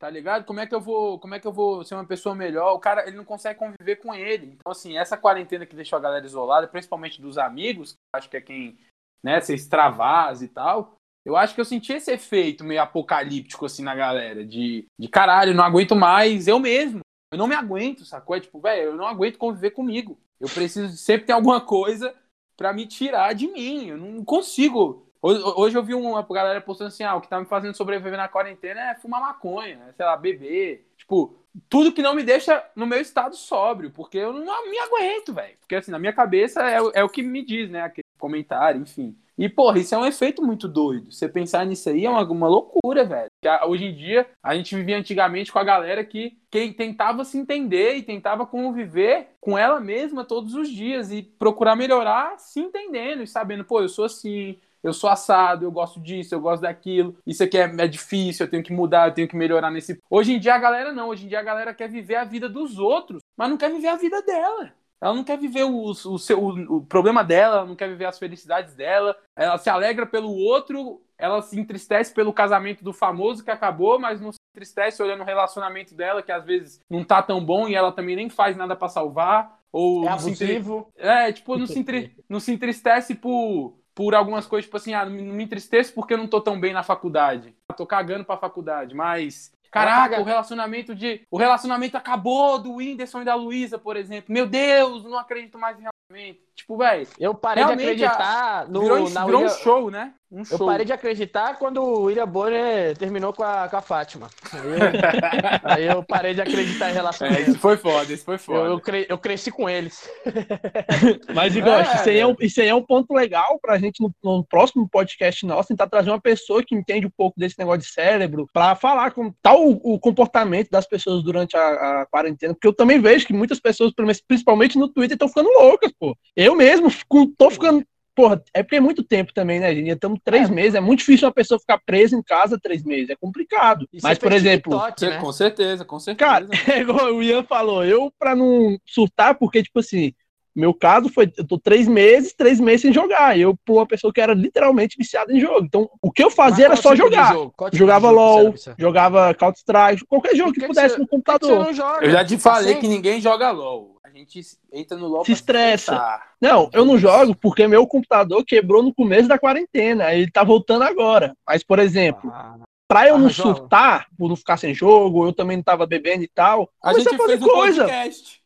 [0.00, 0.44] Tá ligado?
[0.44, 2.74] Como é que eu vou, como é que eu vou ser uma pessoa melhor?
[2.74, 4.46] O cara, ele não consegue conviver com ele.
[4.46, 8.40] Então assim, essa quarentena que deixou a galera isolada, principalmente dos amigos, acho que é
[8.40, 8.76] quem,
[9.22, 10.96] né, se extravasa e tal.
[11.24, 15.54] Eu acho que eu senti esse efeito meio apocalíptico assim na galera, de, de caralho,
[15.54, 17.00] não aguento mais eu mesmo.
[17.32, 18.36] Eu não me aguento, sacou?
[18.36, 20.18] É tipo, velho, eu não aguento conviver comigo.
[20.40, 22.14] Eu preciso sempre ter alguma coisa
[22.56, 23.88] para me tirar de mim.
[23.88, 27.46] Eu não consigo Hoje eu vi uma galera postando assim, ah, o que tá me
[27.46, 30.84] fazendo sobreviver na quarentena é fumar maconha, é, sei lá, beber.
[30.96, 35.32] Tipo, tudo que não me deixa no meu estado sóbrio, porque eu não me aguento,
[35.32, 35.56] velho.
[35.60, 37.82] Porque assim, na minha cabeça é, é o que me diz, né?
[38.22, 39.16] Comentário, enfim.
[39.36, 41.10] E, porra, isso é um efeito muito doido.
[41.10, 43.28] Você pensar nisso aí é uma, uma loucura, velho.
[43.66, 47.96] Hoje em dia, a gente vivia antigamente com a galera que quem tentava se entender
[47.96, 53.26] e tentava conviver com ela mesma todos os dias e procurar melhorar se entendendo e
[53.26, 57.42] sabendo, pô, eu sou assim, eu sou assado, eu gosto disso, eu gosto daquilo, isso
[57.42, 59.98] aqui é, é, difícil, eu tenho que mudar, eu tenho que melhorar nesse.
[60.08, 62.48] Hoje em dia a galera não, hoje em dia a galera quer viver a vida
[62.48, 64.72] dos outros, mas não quer viver a vida dela.
[65.02, 68.04] Ela não quer viver o, o, seu, o, o problema dela, ela não quer viver
[68.04, 73.42] as felicidades dela, ela se alegra pelo outro, ela se entristece pelo casamento do famoso
[73.42, 77.20] que acabou, mas não se entristece olhando o relacionamento dela, que às vezes não tá
[77.20, 79.58] tão bom e ela também nem faz nada para salvar.
[79.72, 80.92] Ou é abusivo.
[80.94, 81.02] Se...
[81.02, 82.16] É, tipo, não se, entre...
[82.28, 86.18] não se entristece por por algumas coisas, tipo assim, ah, não me entristeço porque eu
[86.18, 87.54] não tô tão bem na faculdade.
[87.68, 89.52] Eu tô cagando pra faculdade, mas.
[89.72, 91.26] Caraca, o relacionamento de.
[91.30, 94.30] O relacionamento acabou do Whindersson e da Luísa, por exemplo.
[94.32, 96.44] Meu Deus, não acredito mais em relacionamento.
[96.54, 97.08] Tipo, velho.
[97.18, 98.82] Eu parei de acreditar no.
[98.82, 99.54] Virou, na virou William...
[99.54, 100.12] um show, né?
[100.32, 100.58] Um show.
[100.58, 104.30] Eu parei de acreditar quando o William Bonner terminou com a, com a Fátima.
[104.50, 104.78] Aí eu,
[105.62, 108.60] aí eu parei de acreditar em relação é, Isso foi foda, isso foi foda.
[108.60, 109.06] Eu, eu, cre...
[109.10, 110.08] eu cresci com eles.
[111.34, 114.00] Mas, Igor, é, isso, aí é um, isso aí é um ponto legal pra gente
[114.00, 117.82] no, no, próximo podcast nosso tentar trazer uma pessoa que entende um pouco desse negócio
[117.82, 121.60] de cérebro pra falar como tá o, o comportamento das pessoas durante a,
[122.00, 122.54] a, quarentena.
[122.54, 123.92] Porque eu também vejo que muitas pessoas,
[124.26, 126.16] principalmente no Twitter, estão ficando loucas, pô.
[126.34, 127.84] Eu mesmo fico, tô ficando
[128.14, 129.90] Porra, é porque é muito tempo também, né, gente?
[129.90, 130.52] Estamos três é.
[130.52, 130.74] meses.
[130.74, 133.10] É muito difícil uma pessoa ficar presa em casa três meses.
[133.10, 133.88] É complicado.
[133.92, 134.78] Isso Mas, por exemplo.
[134.78, 135.18] TikTok, né?
[135.18, 136.30] Com certeza, com certeza.
[136.30, 140.12] Cara, é igual o Ian falou, eu, pra não surtar, porque, tipo assim,
[140.54, 143.38] Meu caso foi, eu tô três meses, três meses sem jogar.
[143.38, 145.64] Eu, por uma pessoa que era literalmente viciada em jogo.
[145.64, 147.34] Então, o que eu fazia era só tipo jogar.
[147.34, 151.68] Tipo jogava LOL, jogava Counter-Strike, qualquer jogo que, que, pudesse que no computador.
[152.00, 153.96] Eu já te falei que ninguém joga LOL.
[154.04, 155.96] A gente entra no LOL se estressa.
[155.96, 160.12] Se não, eu não jogo porque meu computador quebrou no começo da quarentena.
[160.12, 161.34] Ele tá voltando agora.
[161.46, 162.56] Mas, por exemplo, ah.
[162.92, 166.24] Pra eu ah, não surtar, por não ficar sem jogo, eu também não tava bebendo
[166.24, 166.70] e tal.
[166.84, 167.84] A gente a fazer fez coisa.
[167.84, 168.41] podcast.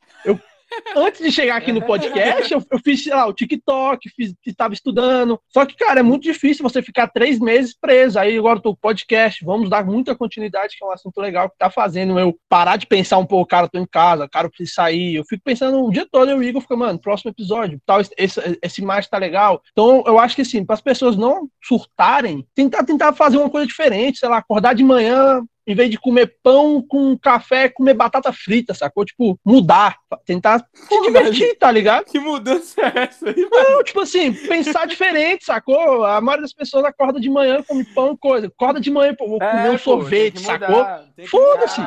[0.97, 4.75] Antes de chegar aqui no podcast, eu, eu fiz, sei lá, o TikTok, fiz, estava
[4.75, 5.41] estudando.
[5.49, 8.19] Só que, cara, é muito difícil você ficar três meses preso.
[8.19, 11.71] Aí agora tô podcast, vamos dar muita continuidade, que é um assunto legal que tá
[11.71, 15.17] fazendo eu parar de pensar um pouco, cara, tô em casa, cara, eu preciso sair.
[15.17, 18.59] Eu fico pensando o dia todo, eu e Igor fica, mano, próximo episódio, tal, esse,
[18.63, 19.63] esse mais tá legal.
[19.73, 23.67] Então, eu acho que assim, para as pessoas não surtarem, tentar tentar fazer uma coisa
[23.67, 28.33] diferente, sei lá, acordar de manhã, em vez de comer pão com café, comer batata
[28.33, 29.05] frita, sacou?
[29.05, 32.05] Tipo, mudar, tentar se divertir, tá ligado?
[32.05, 36.05] Que mudança é essa aí, Não, tipo assim, pensar diferente, sacou?
[36.05, 38.47] A maioria das pessoas acorda de manhã, come pão, coisa.
[38.47, 40.85] Acorda de manhã, pô, vou é, comer um pô, sorvete, sacou?
[41.27, 41.81] Foda-se.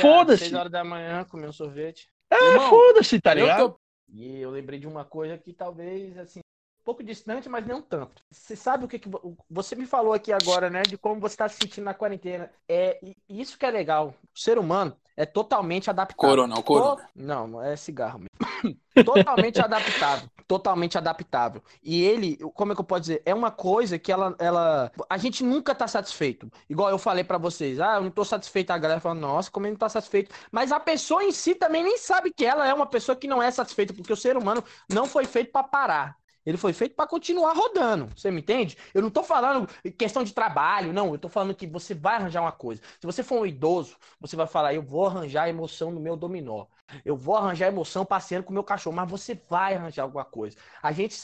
[0.00, 0.44] Foda-se.
[0.44, 2.08] 6 horas da manhã, comer um sorvete.
[2.30, 3.70] É, foda-se, tá ligado?
[3.70, 3.80] Tô...
[4.12, 6.40] E eu lembrei de uma coisa que talvez, assim,
[6.90, 8.20] pouco distante, mas não tanto.
[8.28, 9.08] Você sabe o que, que
[9.48, 10.82] você me falou aqui agora, né?
[10.82, 12.50] De como você está se sentindo na quarentena.
[12.68, 14.12] É isso que é legal.
[14.34, 16.30] O ser humano é totalmente adaptável.
[16.30, 17.08] Corona, o corona.
[17.14, 18.76] Não, é cigarro mesmo.
[19.04, 20.28] totalmente adaptável.
[20.48, 21.62] Totalmente adaptável.
[21.80, 23.22] E ele, como é que eu posso dizer?
[23.24, 24.34] É uma coisa que ela.
[24.40, 26.50] ela a gente nunca tá satisfeito.
[26.68, 27.78] Igual eu falei para vocês.
[27.78, 28.72] Ah, eu não tô satisfeito.
[28.72, 30.34] A galera fala, nossa, como ele não tá satisfeito.
[30.50, 33.40] Mas a pessoa em si também nem sabe que ela é uma pessoa que não
[33.40, 36.20] é satisfeita, porque o ser humano não foi feito para parar.
[36.44, 38.08] Ele foi feito para continuar rodando.
[38.16, 38.76] Você me entende?
[38.94, 39.68] Eu não estou falando
[39.98, 41.08] questão de trabalho, não.
[41.08, 42.80] Eu estou falando que você vai arranjar uma coisa.
[43.00, 46.66] Se você for um idoso, você vai falar: eu vou arranjar emoção no meu dominó.
[47.04, 50.56] Eu vou arranjar emoção passeando com o meu cachorro, mas você vai arranjar alguma coisa.
[50.82, 51.16] A gente,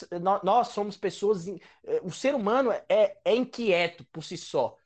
[0.43, 1.47] nós, somos pessoas.
[1.47, 4.77] Eh, o ser humano é, é inquieto por si só.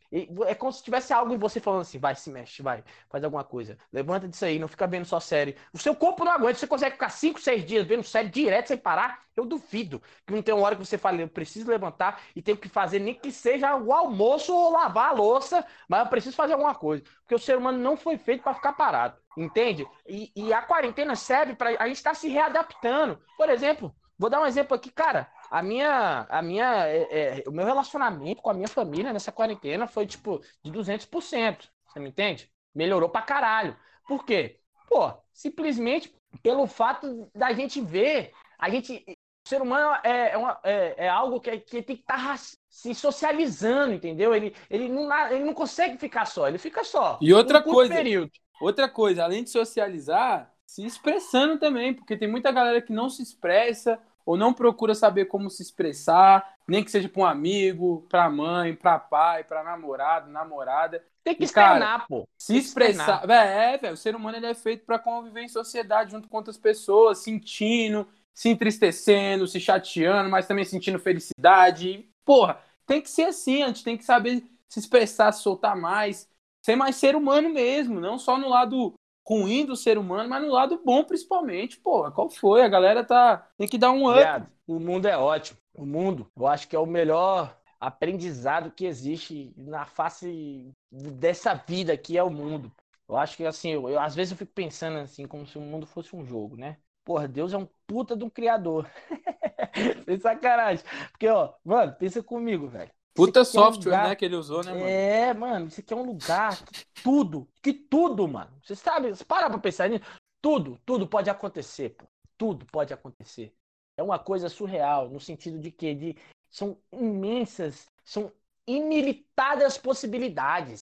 [0.45, 3.45] É como se tivesse algo em você falando assim, vai, se mexe, vai, faz alguma
[3.45, 3.77] coisa.
[3.93, 5.55] Levanta disso aí, não fica vendo só série.
[5.73, 8.77] O seu corpo não aguenta, você consegue ficar 5, 6 dias vendo série direto sem
[8.77, 9.21] parar?
[9.37, 10.01] Eu duvido.
[10.27, 12.99] Que não tem uma hora que você fala, eu preciso levantar e tenho que fazer,
[12.99, 17.03] nem que seja o almoço ou lavar a louça, mas eu preciso fazer alguma coisa.
[17.21, 19.87] Porque o ser humano não foi feito para ficar parado, entende?
[20.05, 23.17] E, e a quarentena serve para a gente estar tá se readaptando.
[23.37, 27.51] Por exemplo, vou dar um exemplo aqui, cara a minha, a minha, é, é, o
[27.51, 31.67] meu relacionamento com a minha família nessa quarentena foi tipo de 200%.
[31.85, 32.49] Você me entende?
[32.73, 33.75] Melhorou pra caralho.
[34.07, 34.61] Por quê?
[34.87, 40.57] Pô, simplesmente pelo fato da gente ver, a gente, o ser humano é, é, uma,
[40.63, 42.37] é, é algo que, que tem que estar tá
[42.69, 44.33] se socializando, entendeu?
[44.33, 47.19] Ele, ele, não, ele não consegue ficar só, ele fica só.
[47.21, 48.31] E outra coisa, período.
[48.61, 53.21] outra coisa, além de socializar, se expressando também, porque tem muita galera que não se
[53.21, 58.29] expressa, ou não procura saber como se expressar, nem que seja para um amigo, para
[58.29, 61.03] mãe, para pai, para namorado, namorada.
[61.23, 62.27] Tem que externar, pô.
[62.37, 63.29] Se expressar.
[63.29, 66.57] É, velho, o ser humano ele é feito para conviver em sociedade junto com outras
[66.57, 72.09] pessoas, sentindo, se entristecendo, se chateando, mas também sentindo felicidade.
[72.25, 76.27] Porra, tem que ser assim, a gente tem que saber se expressar, se soltar mais,
[76.61, 78.93] ser mais ser humano mesmo, não só no lado
[79.25, 82.63] ruim do ser humano, mas no lado bom principalmente, pô, qual foi?
[82.63, 84.47] A galera tá tem que dar um up.
[84.67, 85.59] o mundo é ótimo.
[85.73, 91.97] O mundo, eu acho que é o melhor aprendizado que existe na face dessa vida
[91.97, 92.71] que é o mundo.
[93.07, 95.61] Eu acho que assim, eu, eu, às vezes eu fico pensando assim, como se o
[95.61, 96.77] mundo fosse um jogo, né?
[97.03, 98.89] Porra, Deus é um puta de um criador.
[100.05, 100.85] Sem sacanagem.
[101.11, 102.91] Porque, ó, mano, pensa comigo, velho.
[103.13, 104.09] Puta software, é um lugar...
[104.09, 104.85] né, que ele usou, né, mano?
[104.85, 108.51] É, mano, isso aqui é um lugar que tudo, que tudo, mano.
[108.63, 110.03] Você sabe, você para pra pensar nisso.
[110.41, 112.05] Tudo, tudo pode acontecer, pô.
[112.37, 113.53] Tudo pode acontecer.
[113.97, 116.17] É uma coisa surreal, no sentido de que de,
[116.49, 118.31] são imensas, são
[118.65, 120.79] imilitadas possibilidades.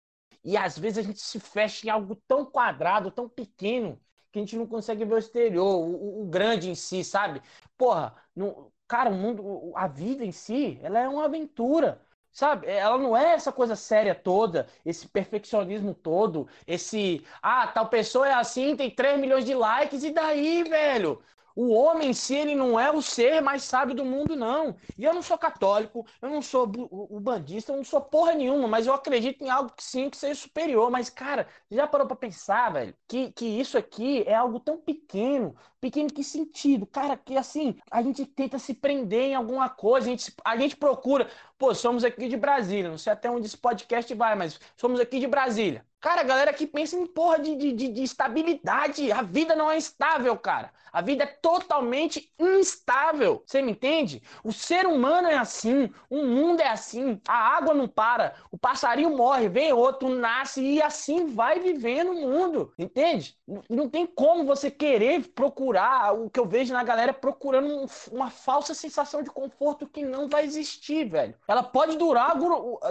[0.44, 3.98] E às vezes a gente se fecha em algo tão quadrado, tão pequeno,
[4.30, 7.40] que a gente não consegue ver o exterior, o, o grande em si, sabe?
[7.78, 12.05] Porra, no, cara, o mundo, a vida em si, ela é uma aventura.
[12.36, 12.66] Sabe?
[12.66, 17.24] Ela não é essa coisa séria toda, esse perfeccionismo todo, esse.
[17.40, 21.22] Ah, tal pessoa é assim, tem 3 milhões de likes, e daí, velho?
[21.56, 24.76] O homem em si, ele não é o ser mais sábio do mundo, não.
[24.98, 28.68] E eu não sou católico, eu não sou o bandista, eu não sou porra nenhuma,
[28.68, 30.90] mas eu acredito em algo que sim, que seja superior.
[30.90, 35.56] Mas, cara, já parou pra pensar, velho, que, que isso aqui é algo tão pequeno,
[35.80, 36.86] pequeno que sentido?
[36.86, 40.76] Cara, que assim, a gente tenta se prender em alguma coisa, a gente, a gente
[40.76, 41.28] procura.
[41.58, 45.18] Pô, somos aqui de Brasília, não sei até onde esse podcast vai, mas somos aqui
[45.18, 45.86] de Brasília.
[46.06, 49.10] Cara, galera que pensa em porra de, de, de, de estabilidade.
[49.10, 50.70] A vida não é estável, cara.
[50.92, 53.42] A vida é totalmente instável.
[53.44, 54.22] Você me entende?
[54.42, 59.14] O ser humano é assim, o mundo é assim, a água não para, o passarinho
[59.14, 62.72] morre, vem outro, nasce e assim vai vivendo o mundo.
[62.78, 63.36] Entende?
[63.68, 68.30] Não tem como você querer procurar o que eu vejo na galera procurando um, uma
[68.30, 71.34] falsa sensação de conforto que não vai existir, velho.
[71.46, 72.38] Ela pode durar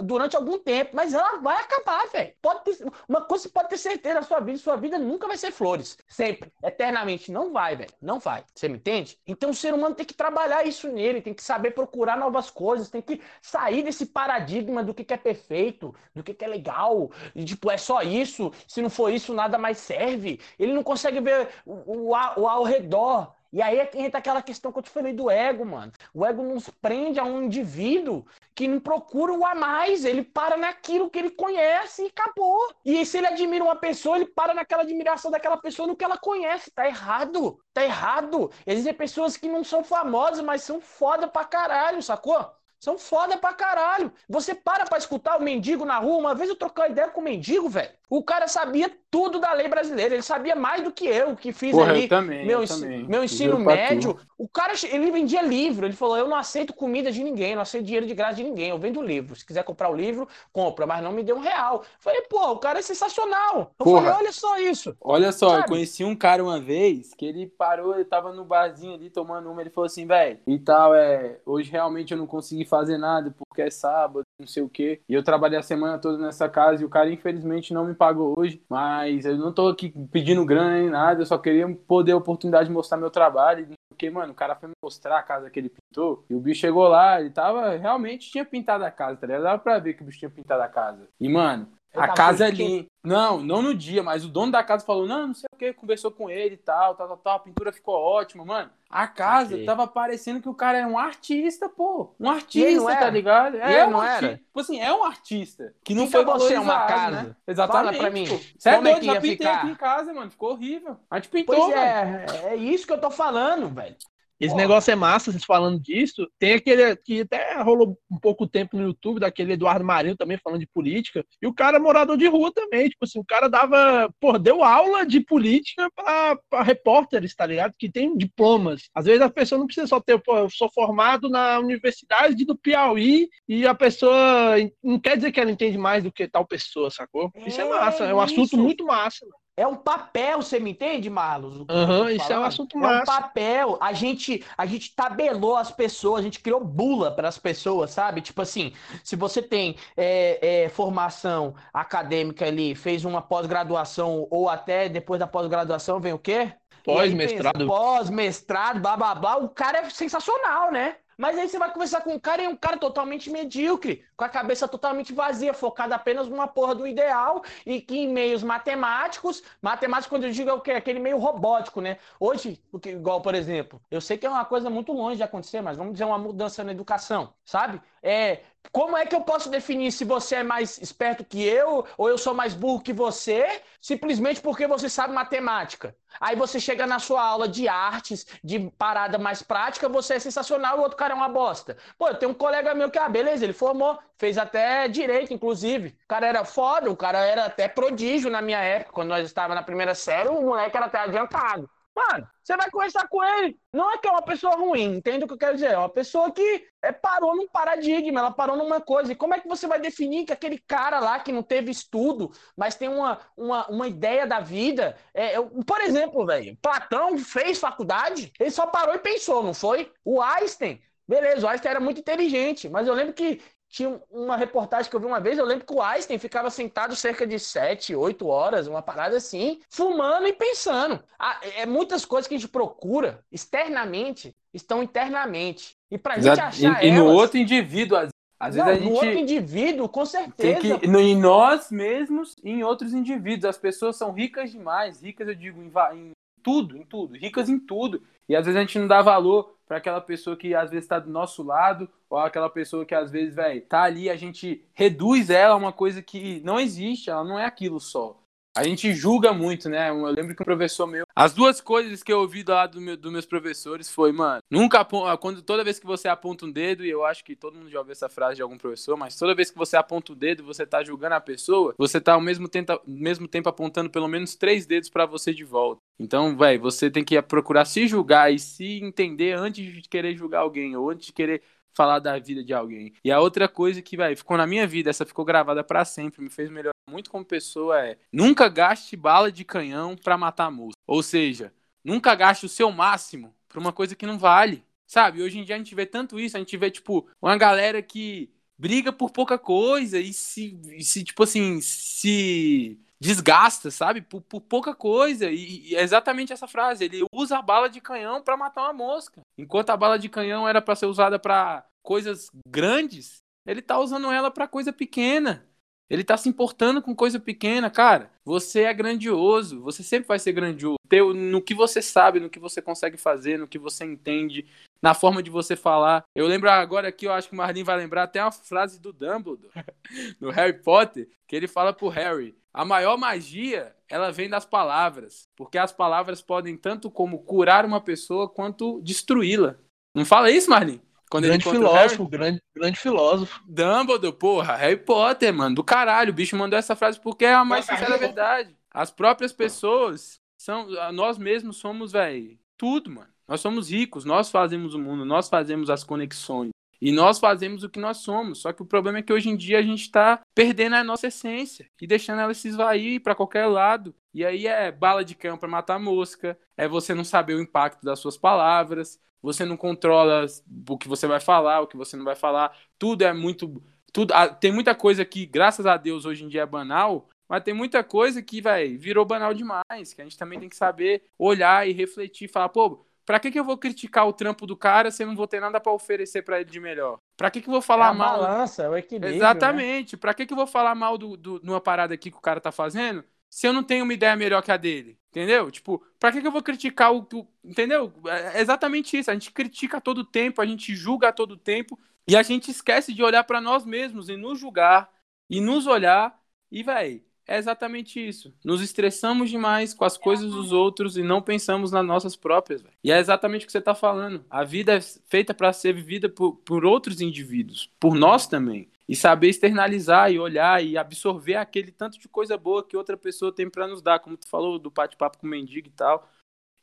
[0.04, 2.32] durante algum tempo, mas ela vai acabar, velho.
[2.40, 2.60] Pode
[3.08, 5.96] uma coisa você pode ter certeza, a sua vida, sua vida nunca vai ser flores.
[6.08, 7.30] Sempre, eternamente.
[7.30, 7.90] Não vai, velho.
[8.00, 8.44] Não vai.
[8.54, 9.18] Você me entende?
[9.26, 12.90] Então o ser humano tem que trabalhar isso nele, tem que saber procurar novas coisas,
[12.90, 17.10] tem que sair desse paradigma do que, que é perfeito, do que, que é legal.
[17.34, 18.52] E, tipo, é só isso.
[18.66, 20.40] Se não for isso, nada mais serve.
[20.58, 23.34] Ele não consegue ver o, o, o ao redor.
[23.56, 25.90] E aí é entra aquela questão que eu te falei do ego, mano.
[26.12, 28.22] O ego nos prende a um indivíduo
[28.54, 32.74] que não procura o a mais, ele para naquilo que ele conhece e acabou.
[32.84, 36.18] E se ele admira uma pessoa, ele para naquela admiração daquela pessoa no que ela
[36.18, 36.70] conhece.
[36.70, 38.50] Tá errado, tá errado.
[38.66, 42.38] Existem pessoas que não são famosas, mas são foda pra caralho, sacou?
[42.78, 44.12] São foda pra caralho.
[44.28, 46.18] Você para pra escutar o mendigo na rua.
[46.18, 47.90] Uma vez eu troquei ideia com o mendigo, velho.
[48.08, 50.14] O cara sabia tudo da lei brasileira.
[50.14, 52.02] Ele sabia mais do que eu, que fiz Porra, ali.
[52.02, 53.04] eu também, meu, eu também.
[53.04, 54.14] meu ensino médio.
[54.14, 54.26] tu.
[54.38, 55.86] O cara, ele vendia livro.
[55.86, 58.68] Ele falou: Eu não aceito comida de ninguém, não aceito dinheiro de graça de ninguém.
[58.68, 59.34] Eu vendo livro.
[59.34, 61.76] Se quiser comprar o livro, compra, mas não me dê um real.
[61.78, 63.72] Eu falei: Pô, o cara é sensacional.
[63.78, 64.02] Eu Porra.
[64.02, 64.94] falei: Olha só isso.
[65.00, 65.68] Olha só, eu Sabe?
[65.68, 69.60] conheci um cara uma vez que ele parou, ele tava no barzinho ali tomando uma,
[69.60, 73.62] ele falou assim, velho, e tal, é, hoje realmente eu não consegui fazer nada porque
[73.62, 75.00] é sábado, não sei o quê.
[75.08, 78.34] E eu trabalhei a semana toda nessa casa e o cara infelizmente não me pagou
[78.38, 82.16] hoje, mas eu não tô aqui pedindo grana nem nada, eu só queria poder a
[82.16, 85.70] oportunidade de mostrar meu trabalho, porque, mano, o cara foi mostrar a casa que ele
[85.70, 89.42] pintou, e o bicho chegou lá, ele tava, realmente tinha pintado a casa, tá ligado?
[89.42, 91.08] Dava pra ver que o bicho tinha pintado a casa.
[91.18, 92.86] E, mano, A casa ali.
[93.02, 95.72] Não, não no dia, mas o dono da casa falou: não, não sei o que,
[95.72, 98.70] conversou com ele e tal, tal, tal, tal, a pintura ficou ótima, mano.
[98.90, 99.64] A casa Ok.
[99.64, 102.14] tava parecendo que o cara é um artista, pô.
[102.18, 103.56] Um artista, tá ligado?
[103.56, 104.26] É um não artista.
[104.26, 104.36] era?
[104.38, 105.74] Tipo assim, é um artista.
[105.84, 107.22] Que não Pinta foi você valorizado, uma casa.
[107.22, 107.36] né?
[107.46, 107.84] Exatamente.
[107.96, 108.40] Fala pra mim, pô.
[108.58, 109.54] Você é é doido, já pintei ficar?
[109.58, 110.30] aqui em casa, mano.
[110.30, 110.96] Ficou horrível.
[111.10, 113.96] A gente pintou, Pois é, é isso que eu tô falando, velho.
[114.38, 114.62] Esse Porra.
[114.62, 116.28] negócio é massa, vocês falando disso.
[116.38, 120.60] Tem aquele que até rolou um pouco tempo no YouTube, daquele Eduardo Marinho também falando
[120.60, 121.24] de política.
[121.40, 122.88] E o cara é morador de rua também.
[122.88, 127.72] Tipo assim, o cara dava, pô, deu aula de política pra, pra repórteres, tá ligado?
[127.78, 128.82] Que tem diplomas.
[128.94, 132.56] Às vezes a pessoa não precisa só ter, pô, eu sou formado na Universidade do
[132.56, 136.90] Piauí e a pessoa não quer dizer que ela entende mais do que tal pessoa,
[136.90, 137.30] sacou?
[137.46, 138.58] Isso é É massa, é um assunto isso.
[138.58, 139.24] muito massa.
[139.24, 139.45] mano.
[139.56, 141.64] É um papel, você me entende, Marlos?
[141.68, 143.06] Aham, tô isso é um assunto É um massa.
[143.06, 143.78] papel.
[143.80, 148.20] A gente, a gente tabelou as pessoas, a gente criou bula para as pessoas, sabe?
[148.20, 154.88] Tipo assim, se você tem é, é, formação acadêmica ali, fez uma pós-graduação ou até
[154.90, 156.52] depois da pós-graduação vem o quê?
[156.84, 157.66] Pós-mestrado.
[157.66, 159.36] Pós-mestrado, blá blá blá.
[159.38, 160.96] O cara é sensacional, né?
[161.16, 164.28] Mas aí você vai conversar com um cara e um cara totalmente medíocre, com a
[164.28, 170.10] cabeça totalmente vazia, focado apenas numa porra do ideal e que em meios matemáticos, matemática
[170.10, 170.72] quando eu digo é o quê?
[170.72, 171.98] Aquele meio robótico, né?
[172.20, 175.76] Hoje, igual, por exemplo, eu sei que é uma coisa muito longe de acontecer, mas
[175.76, 177.80] vamos dizer uma mudança na educação, sabe?
[178.06, 182.08] É, como é que eu posso definir se você é mais esperto que eu ou
[182.08, 185.96] eu sou mais burro que você, simplesmente porque você sabe matemática?
[186.20, 190.78] Aí você chega na sua aula de artes, de parada mais prática, você é sensacional
[190.78, 191.76] o outro cara é uma bosta.
[191.98, 195.88] Pô, eu tenho um colega meu que, ah, beleza, ele formou, fez até direito, inclusive.
[196.04, 199.56] O cara era foda, o cara era até prodígio na minha época, quando nós estávamos
[199.56, 201.68] na primeira série, o moleque era até adiantado.
[201.96, 203.58] Mano, você vai conversar com ele.
[203.72, 205.70] Não é que é uma pessoa ruim, entende o que eu quero dizer?
[205.72, 209.12] É uma pessoa que é, parou num paradigma, ela parou numa coisa.
[209.12, 212.30] E como é que você vai definir que aquele cara lá que não teve estudo,
[212.54, 214.94] mas tem uma, uma, uma ideia da vida.
[215.14, 219.90] É, eu- por exemplo, velho, Platão fez faculdade, ele só parou e pensou, não foi?
[220.04, 224.88] O Einstein, beleza, o Einstein era muito inteligente, mas eu lembro que tinha uma reportagem
[224.88, 227.94] que eu vi uma vez, eu lembro que o Einstein ficava sentado cerca de 7,
[227.94, 231.02] 8 horas, uma parada assim, fumando e pensando.
[231.18, 235.74] Ah, é muitas coisas que a gente procura externamente estão internamente.
[235.90, 236.48] E pra gente Exato.
[236.48, 238.08] achar E, e no outro indivíduo, às,
[238.38, 240.78] às Não, vezes a no outro gente indivíduo, com tem certeza.
[240.78, 240.86] que.
[240.86, 243.44] no- Em nós mesmos e em outros indivíduos.
[243.46, 245.02] As pessoas são ricas demais.
[245.02, 246.10] Ricas, eu digo, em, em
[246.42, 247.14] tudo, em tudo.
[247.14, 248.02] Ricas em tudo.
[248.28, 250.98] E às vezes a gente não dá valor para aquela pessoa que às vezes está
[250.98, 255.28] do nosso lado, ou aquela pessoa que às vezes, velho, tá ali, a gente reduz
[255.30, 258.16] ela a uma coisa que não existe, ela não é aquilo só.
[258.56, 259.90] A gente julga muito, né?
[259.90, 261.04] Eu lembro que um professor meu.
[261.14, 264.82] As duas coisas que eu ouvi lado do meu, dos meus professores foi, mano, nunca
[265.20, 267.78] quando toda vez que você aponta um dedo, e eu acho que todo mundo já
[267.78, 270.64] ouviu essa frase de algum professor, mas toda vez que você aponta o dedo, você
[270.64, 274.64] tá julgando a pessoa, você tá ao mesmo tempo, mesmo tempo apontando pelo menos três
[274.64, 275.82] dedos para você de volta.
[275.98, 280.40] Então, velho, você tem que procurar se julgar e se entender antes de querer julgar
[280.40, 281.42] alguém, ou antes de querer
[281.76, 282.94] falar da vida de alguém.
[283.04, 286.22] E a outra coisa que, vai ficou na minha vida, essa ficou gravada para sempre,
[286.22, 290.76] me fez melhorar muito como pessoa é: nunca gaste bala de canhão para matar moço.
[290.86, 291.52] Ou seja,
[291.84, 294.64] nunca gaste o seu máximo pra uma coisa que não vale.
[294.86, 295.20] Sabe?
[295.20, 298.30] Hoje em dia a gente vê tanto isso, a gente vê, tipo, uma galera que
[298.56, 304.00] briga por pouca coisa e se, e se tipo assim, se desgasta, sabe?
[304.00, 305.30] Por, por pouca coisa.
[305.30, 306.84] E, e, é exatamente essa frase.
[306.84, 309.20] Ele usa a bala de canhão para matar uma mosca.
[309.38, 314.10] Enquanto a bala de canhão era para ser usada para coisas grandes, ele tá usando
[314.10, 315.46] ela para coisa pequena.
[315.88, 318.10] Ele tá se importando com coisa pequena, cara.
[318.24, 320.76] Você é grandioso, você sempre vai ser grandioso.
[321.14, 324.46] No que você sabe, no que você consegue fazer, no que você entende,
[324.82, 326.02] na forma de você falar.
[326.14, 328.92] Eu lembro agora aqui, eu acho que o Marlin vai lembrar até uma frase do
[328.92, 329.50] Dumbledore,
[330.20, 335.28] no Harry Potter, que ele fala pro Harry: a maior magia, ela vem das palavras,
[335.36, 339.56] porque as palavras podem tanto como curar uma pessoa quanto destruí-la.
[339.94, 340.80] Não fala isso, Marlin?
[341.10, 343.42] Quando grande filósofo, grande, grande filósofo.
[343.46, 346.12] Dumbledore, porra, Harry Potter, mano, do caralho.
[346.12, 348.56] O bicho mandou essa frase porque é a mais sincera verdade.
[348.70, 350.66] As próprias pessoas são.
[350.92, 353.10] Nós mesmos somos, velho, tudo, mano.
[353.28, 356.52] Nós somos ricos, nós fazemos o mundo, nós fazemos as conexões.
[356.80, 358.40] E nós fazemos o que nós somos.
[358.40, 361.08] Só que o problema é que hoje em dia a gente está perdendo a nossa
[361.08, 363.94] essência e deixando ela se esvair para qualquer lado.
[364.12, 367.84] E aí é bala de cão para matar mosca, é você não saber o impacto
[367.84, 370.26] das suas palavras, você não controla
[370.68, 372.56] o que você vai falar, o que você não vai falar.
[372.78, 373.62] Tudo é muito.
[373.92, 377.52] tudo Tem muita coisa que, graças a Deus, hoje em dia é banal, mas tem
[377.52, 381.68] muita coisa que, vai virou banal demais, que a gente também tem que saber olhar
[381.68, 385.02] e refletir, falar, pô, pra que, que eu vou criticar o trampo do cara se
[385.02, 386.98] eu não vou ter nada para oferecer para ele de melhor?
[387.16, 388.20] Pra que, que eu vou falar é mal?
[388.20, 389.12] balança, é o equilíbrio.
[389.12, 389.16] Né?
[389.16, 389.94] Exatamente.
[389.94, 390.00] Né?
[390.00, 392.40] Pra que, que eu vou falar mal do, do, numa parada aqui que o cara
[392.40, 394.98] tá fazendo se eu não tenho uma ideia melhor que a dele?
[395.10, 395.50] Entendeu?
[395.50, 397.06] Tipo, pra que, que eu vou criticar o.
[397.14, 397.92] o entendeu?
[398.34, 399.10] É exatamente isso.
[399.10, 402.50] A gente critica a todo tempo, a gente julga a todo tempo e a gente
[402.50, 404.90] esquece de olhar para nós mesmos e nos julgar
[405.30, 406.18] e nos olhar.
[406.50, 408.32] E, véi, é exatamente isso.
[408.44, 412.62] Nos estressamos demais com as coisas dos outros e não pensamos nas nossas próprias.
[412.62, 412.74] Véio.
[412.84, 414.24] E é exatamente o que você está falando.
[414.30, 418.94] A vida é feita para ser vivida por, por outros indivíduos, por nós também e
[418.94, 423.50] saber externalizar e olhar e absorver aquele tanto de coisa boa que outra pessoa tem
[423.50, 426.08] para nos dar, como tu falou do bate-papo com o mendigo e tal.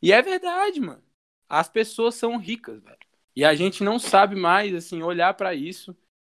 [0.02, 1.04] E é verdade, mano.
[1.50, 2.98] As pessoas são ricas, velho.
[3.36, 5.96] E a gente não sabe mais assim olhar para isso.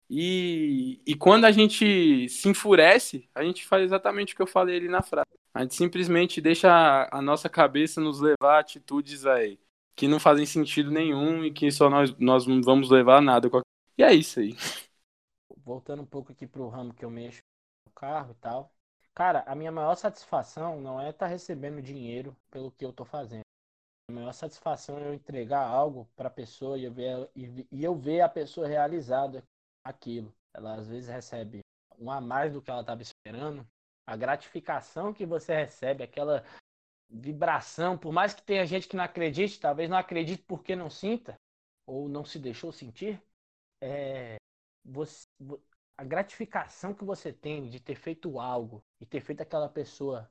[0.10, 4.78] E, e quando a gente se enfurece, a gente faz exatamente o que eu falei
[4.78, 5.28] ali na frase.
[5.54, 9.60] A gente simplesmente deixa a, nossa cabeça nos levar a atitudes aí
[9.96, 13.50] que não fazem sentido nenhum e que só nós, nós não vamos levar nada.
[13.98, 14.56] E é isso aí
[15.66, 17.42] voltando um pouco aqui pro ramo que eu mexo
[17.88, 18.72] no carro e tal.
[19.14, 23.04] Cara, a minha maior satisfação não é estar tá recebendo dinheiro pelo que eu tô
[23.04, 23.44] fazendo.
[24.10, 27.96] A maior satisfação é eu entregar algo para a pessoa e eu, ver, e eu
[27.96, 29.44] ver a pessoa realizada
[29.86, 30.34] aquilo.
[30.54, 31.60] Ela às vezes recebe
[31.98, 33.66] um a mais do que ela estava esperando.
[34.08, 36.44] A gratificação que você recebe, aquela
[37.10, 41.36] vibração, por mais que tenha gente que não acredite, talvez não acredite porque não sinta
[41.88, 43.22] ou não se deixou sentir,
[43.82, 44.38] é,
[44.84, 45.28] você,
[45.98, 50.30] a gratificação que você tem de ter feito algo e ter feito aquela pessoa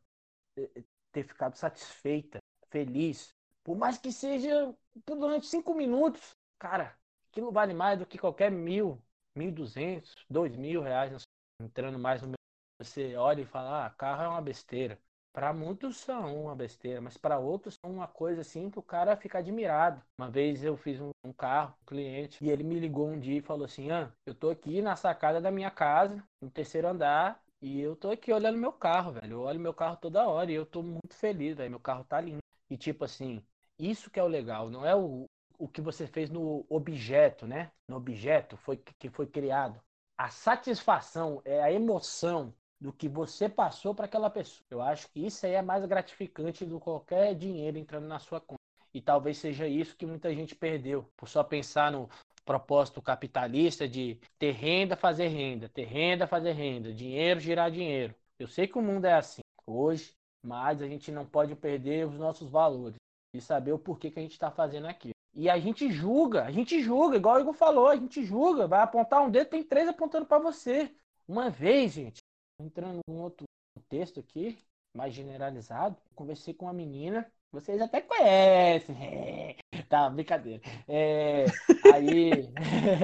[0.57, 2.39] eh, eh, ter ficado satisfeita,
[2.71, 3.33] feliz,
[3.63, 4.75] por mais que seja
[5.07, 6.97] durante cinco minutos, cara,
[7.31, 9.01] aquilo vale mais do que qualquer mil,
[9.37, 11.22] mil duzentos, dois mil reais
[11.61, 12.35] entrando mais no meu.
[12.78, 14.99] Você olha e fala, ah, carro é uma besteira.
[15.32, 19.16] Para muitos são uma besteira, mas para outros são uma coisa assim que o cara
[19.16, 20.01] fica admirado.
[20.18, 23.39] Uma vez eu fiz um, um carro, um cliente, e ele me ligou um dia
[23.39, 27.43] e falou assim: Ah, eu tô aqui na sacada da minha casa, no terceiro andar,
[27.61, 29.32] e eu tô aqui olhando meu carro, velho.
[29.32, 31.70] Eu olho meu carro toda hora e eu tô muito feliz, velho.
[31.70, 32.39] Meu carro tá lindo.
[32.70, 33.43] E tipo assim,
[33.78, 35.26] isso que é o legal, não é o,
[35.59, 37.71] o que você fez no objeto, né?
[37.89, 39.81] No objeto foi que foi criado.
[40.17, 44.65] A satisfação, é a emoção do que você passou para aquela pessoa.
[44.71, 48.41] Eu acho que isso aí é mais gratificante do que qualquer dinheiro entrando na sua
[48.41, 48.61] conta.
[48.93, 52.09] E talvez seja isso que muita gente perdeu, por só pensar no
[52.45, 58.15] propósito capitalista de ter renda, fazer renda, ter renda, fazer renda, dinheiro, girar dinheiro.
[58.39, 60.13] Eu sei que o mundo é assim hoje,
[60.45, 62.97] mas a gente não pode perder os nossos valores
[63.35, 65.14] e saber o porquê que a gente está fazendo aquilo.
[65.35, 68.80] E a gente julga, a gente julga, igual o Igor falou, a gente julga, vai
[68.80, 70.91] apontar um dedo, tem três apontando para você.
[71.26, 72.18] Uma vez, gente,
[72.61, 73.45] entrando num outro
[73.89, 74.57] texto aqui,
[74.95, 75.97] mais generalizado.
[76.14, 78.97] Conversei com uma menina, vocês até conhecem.
[78.97, 79.57] É,
[79.89, 80.62] tá, brincadeira.
[80.87, 81.47] É,
[81.93, 82.49] aí.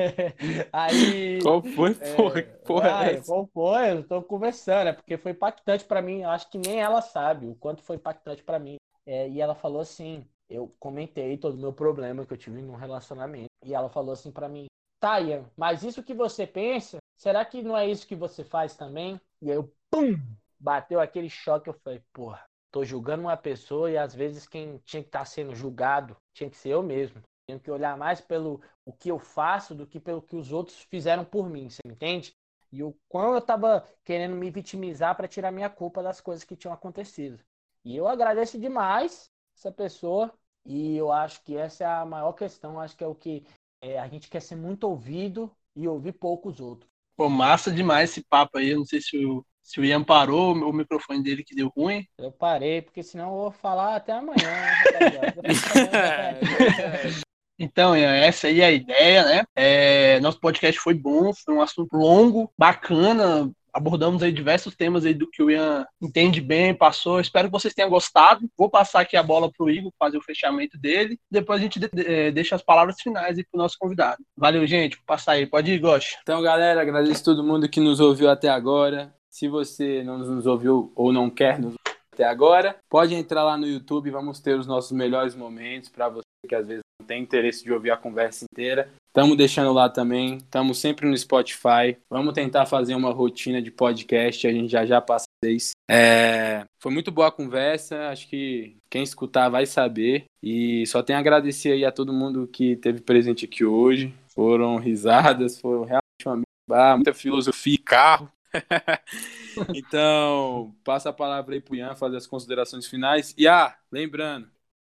[0.72, 1.42] aí.
[1.42, 2.40] Qual foi, porra?
[2.40, 3.90] É, porra ai, é qual foi?
[3.90, 6.22] Eu tô conversando, é porque foi impactante para mim.
[6.22, 8.76] Eu acho que nem ela sabe o quanto foi impactante para mim.
[9.04, 12.74] É, e ela falou assim: eu comentei todo o meu problema que eu tive num
[12.74, 13.48] relacionamento.
[13.64, 14.66] E ela falou assim para mim:
[15.02, 19.20] Ian, mas isso que você pensa, será que não é isso que você faz também?
[19.40, 20.18] E aí eu, pum,
[20.58, 21.68] bateu aquele choque.
[21.68, 25.24] Eu falei, porra, tô julgando uma pessoa e às vezes quem tinha que estar tá
[25.24, 27.22] sendo julgado tinha que ser eu mesmo.
[27.46, 30.82] Tenho que olhar mais pelo o que eu faço do que pelo que os outros
[30.90, 32.32] fizeram por mim, você entende?
[32.72, 36.56] E o quão eu tava querendo me vitimizar para tirar minha culpa das coisas que
[36.56, 37.42] tinham acontecido.
[37.84, 40.32] E eu agradeço demais essa pessoa
[40.64, 43.44] e eu acho que essa é a maior questão, acho que é o que
[43.82, 46.88] é, a gente quer ser muito ouvido e ouvir poucos outros.
[47.16, 48.70] Pô, massa demais esse papo aí.
[48.70, 52.06] Eu não sei se o, se o Ian parou, o microfone dele que deu ruim.
[52.18, 54.36] Eu parei, porque senão eu vou falar até amanhã.
[57.62, 59.44] Então, Ian, essa aí é a ideia, né?
[59.54, 65.14] É, nosso podcast foi bom, foi um assunto longo, bacana, abordamos aí diversos temas aí
[65.14, 67.20] do que o Ian entende bem, passou.
[67.20, 68.48] Espero que vocês tenham gostado.
[68.56, 71.18] Vou passar aqui a bola para o Igor fazer o fechamento dele.
[71.30, 74.22] Depois a gente é, deixa as palavras finais aí para o nosso convidado.
[74.36, 74.96] Valeu, gente.
[74.96, 75.46] Vou passar aí.
[75.46, 76.16] Pode ir, Gosto.
[76.22, 79.14] Então, galera, agradeço todo mundo que nos ouviu até agora.
[79.28, 81.78] Se você não nos ouviu ou não quer nos ouvir
[82.12, 84.10] até agora, pode entrar lá no YouTube.
[84.10, 87.72] Vamos ter os nossos melhores momentos para você que às vezes não tem interesse de
[87.72, 88.90] ouvir a conversa inteira.
[89.10, 91.98] Estamos deixando lá também, estamos sempre no Spotify.
[92.08, 95.72] Vamos tentar fazer uma rotina de podcast, a gente já já passa isso.
[95.90, 100.26] É, foi muito boa a conversa, acho que quem escutar vai saber.
[100.40, 104.14] E só tenho a agradecer aí a todo mundo que teve presente aqui hoje.
[104.32, 108.30] Foram risadas, foram realmente uma muita filosofia e carro.
[109.74, 113.34] então, passa a palavra aí pro Ian fazer as considerações finais.
[113.36, 114.48] E ah, lembrando,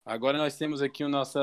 [0.05, 1.39] Agora nós temos aqui o nosso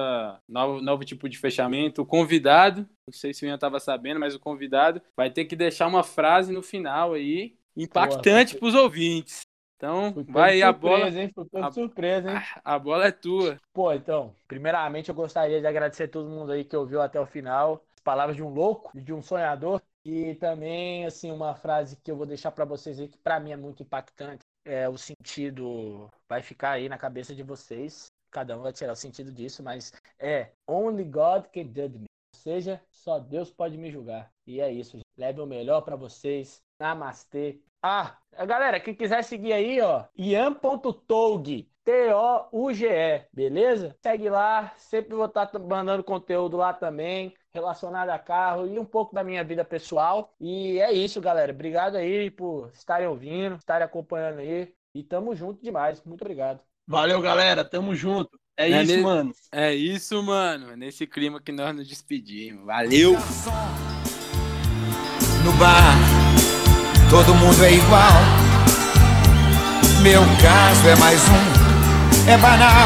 [0.48, 2.02] novo, novo tipo de fechamento.
[2.02, 5.56] O convidado, não sei se o Ian estava sabendo, mas o convidado vai ter que
[5.56, 9.40] deixar uma frase no final aí, impactante para os ouvintes.
[9.76, 11.08] Então, vai aí a bola.
[11.08, 11.32] Hein?
[11.60, 12.36] a, surpresa, hein?
[12.36, 13.58] A, a bola é tua.
[13.72, 17.26] Pô, então, primeiramente eu gostaria de agradecer a todo mundo aí que ouviu até o
[17.26, 17.84] final.
[17.96, 19.82] As palavras de um louco, de um sonhador.
[20.04, 23.50] E também, assim, uma frase que eu vou deixar para vocês aí, que para mim
[23.50, 24.44] é muito impactante.
[24.64, 28.96] É, o sentido vai ficar aí na cabeça de vocês cada um vai tirar o
[28.96, 32.06] sentido disso, mas é Only God can judge me.
[32.34, 34.32] Ou seja, só Deus pode me julgar.
[34.46, 34.96] E é isso.
[34.96, 35.06] Gente.
[35.16, 36.62] Leve o melhor para vocês.
[36.80, 37.60] Namastê.
[37.82, 38.16] Ah,
[38.46, 43.96] galera, quem quiser seguir aí, ó, ian.toug, T-O-U-G-E, beleza?
[44.00, 48.84] Segue lá, sempre vou estar tá mandando conteúdo lá também, relacionado a carro e um
[48.84, 50.32] pouco da minha vida pessoal.
[50.40, 51.52] E é isso, galera.
[51.52, 54.72] Obrigado aí por estarem ouvindo, estarem acompanhando aí.
[54.94, 56.02] E tamo junto demais.
[56.04, 56.60] Muito obrigado.
[56.92, 57.64] Valeu, galera.
[57.64, 58.38] Tamo junto.
[58.54, 59.32] É, é isso, mano.
[59.50, 60.72] É isso, mano.
[60.72, 62.66] É nesse clima que nós nos despedimos.
[62.66, 63.12] Valeu.
[65.42, 65.96] No bar,
[67.08, 68.12] todo mundo é igual.
[70.02, 72.72] Meu caso é mais um, é banal.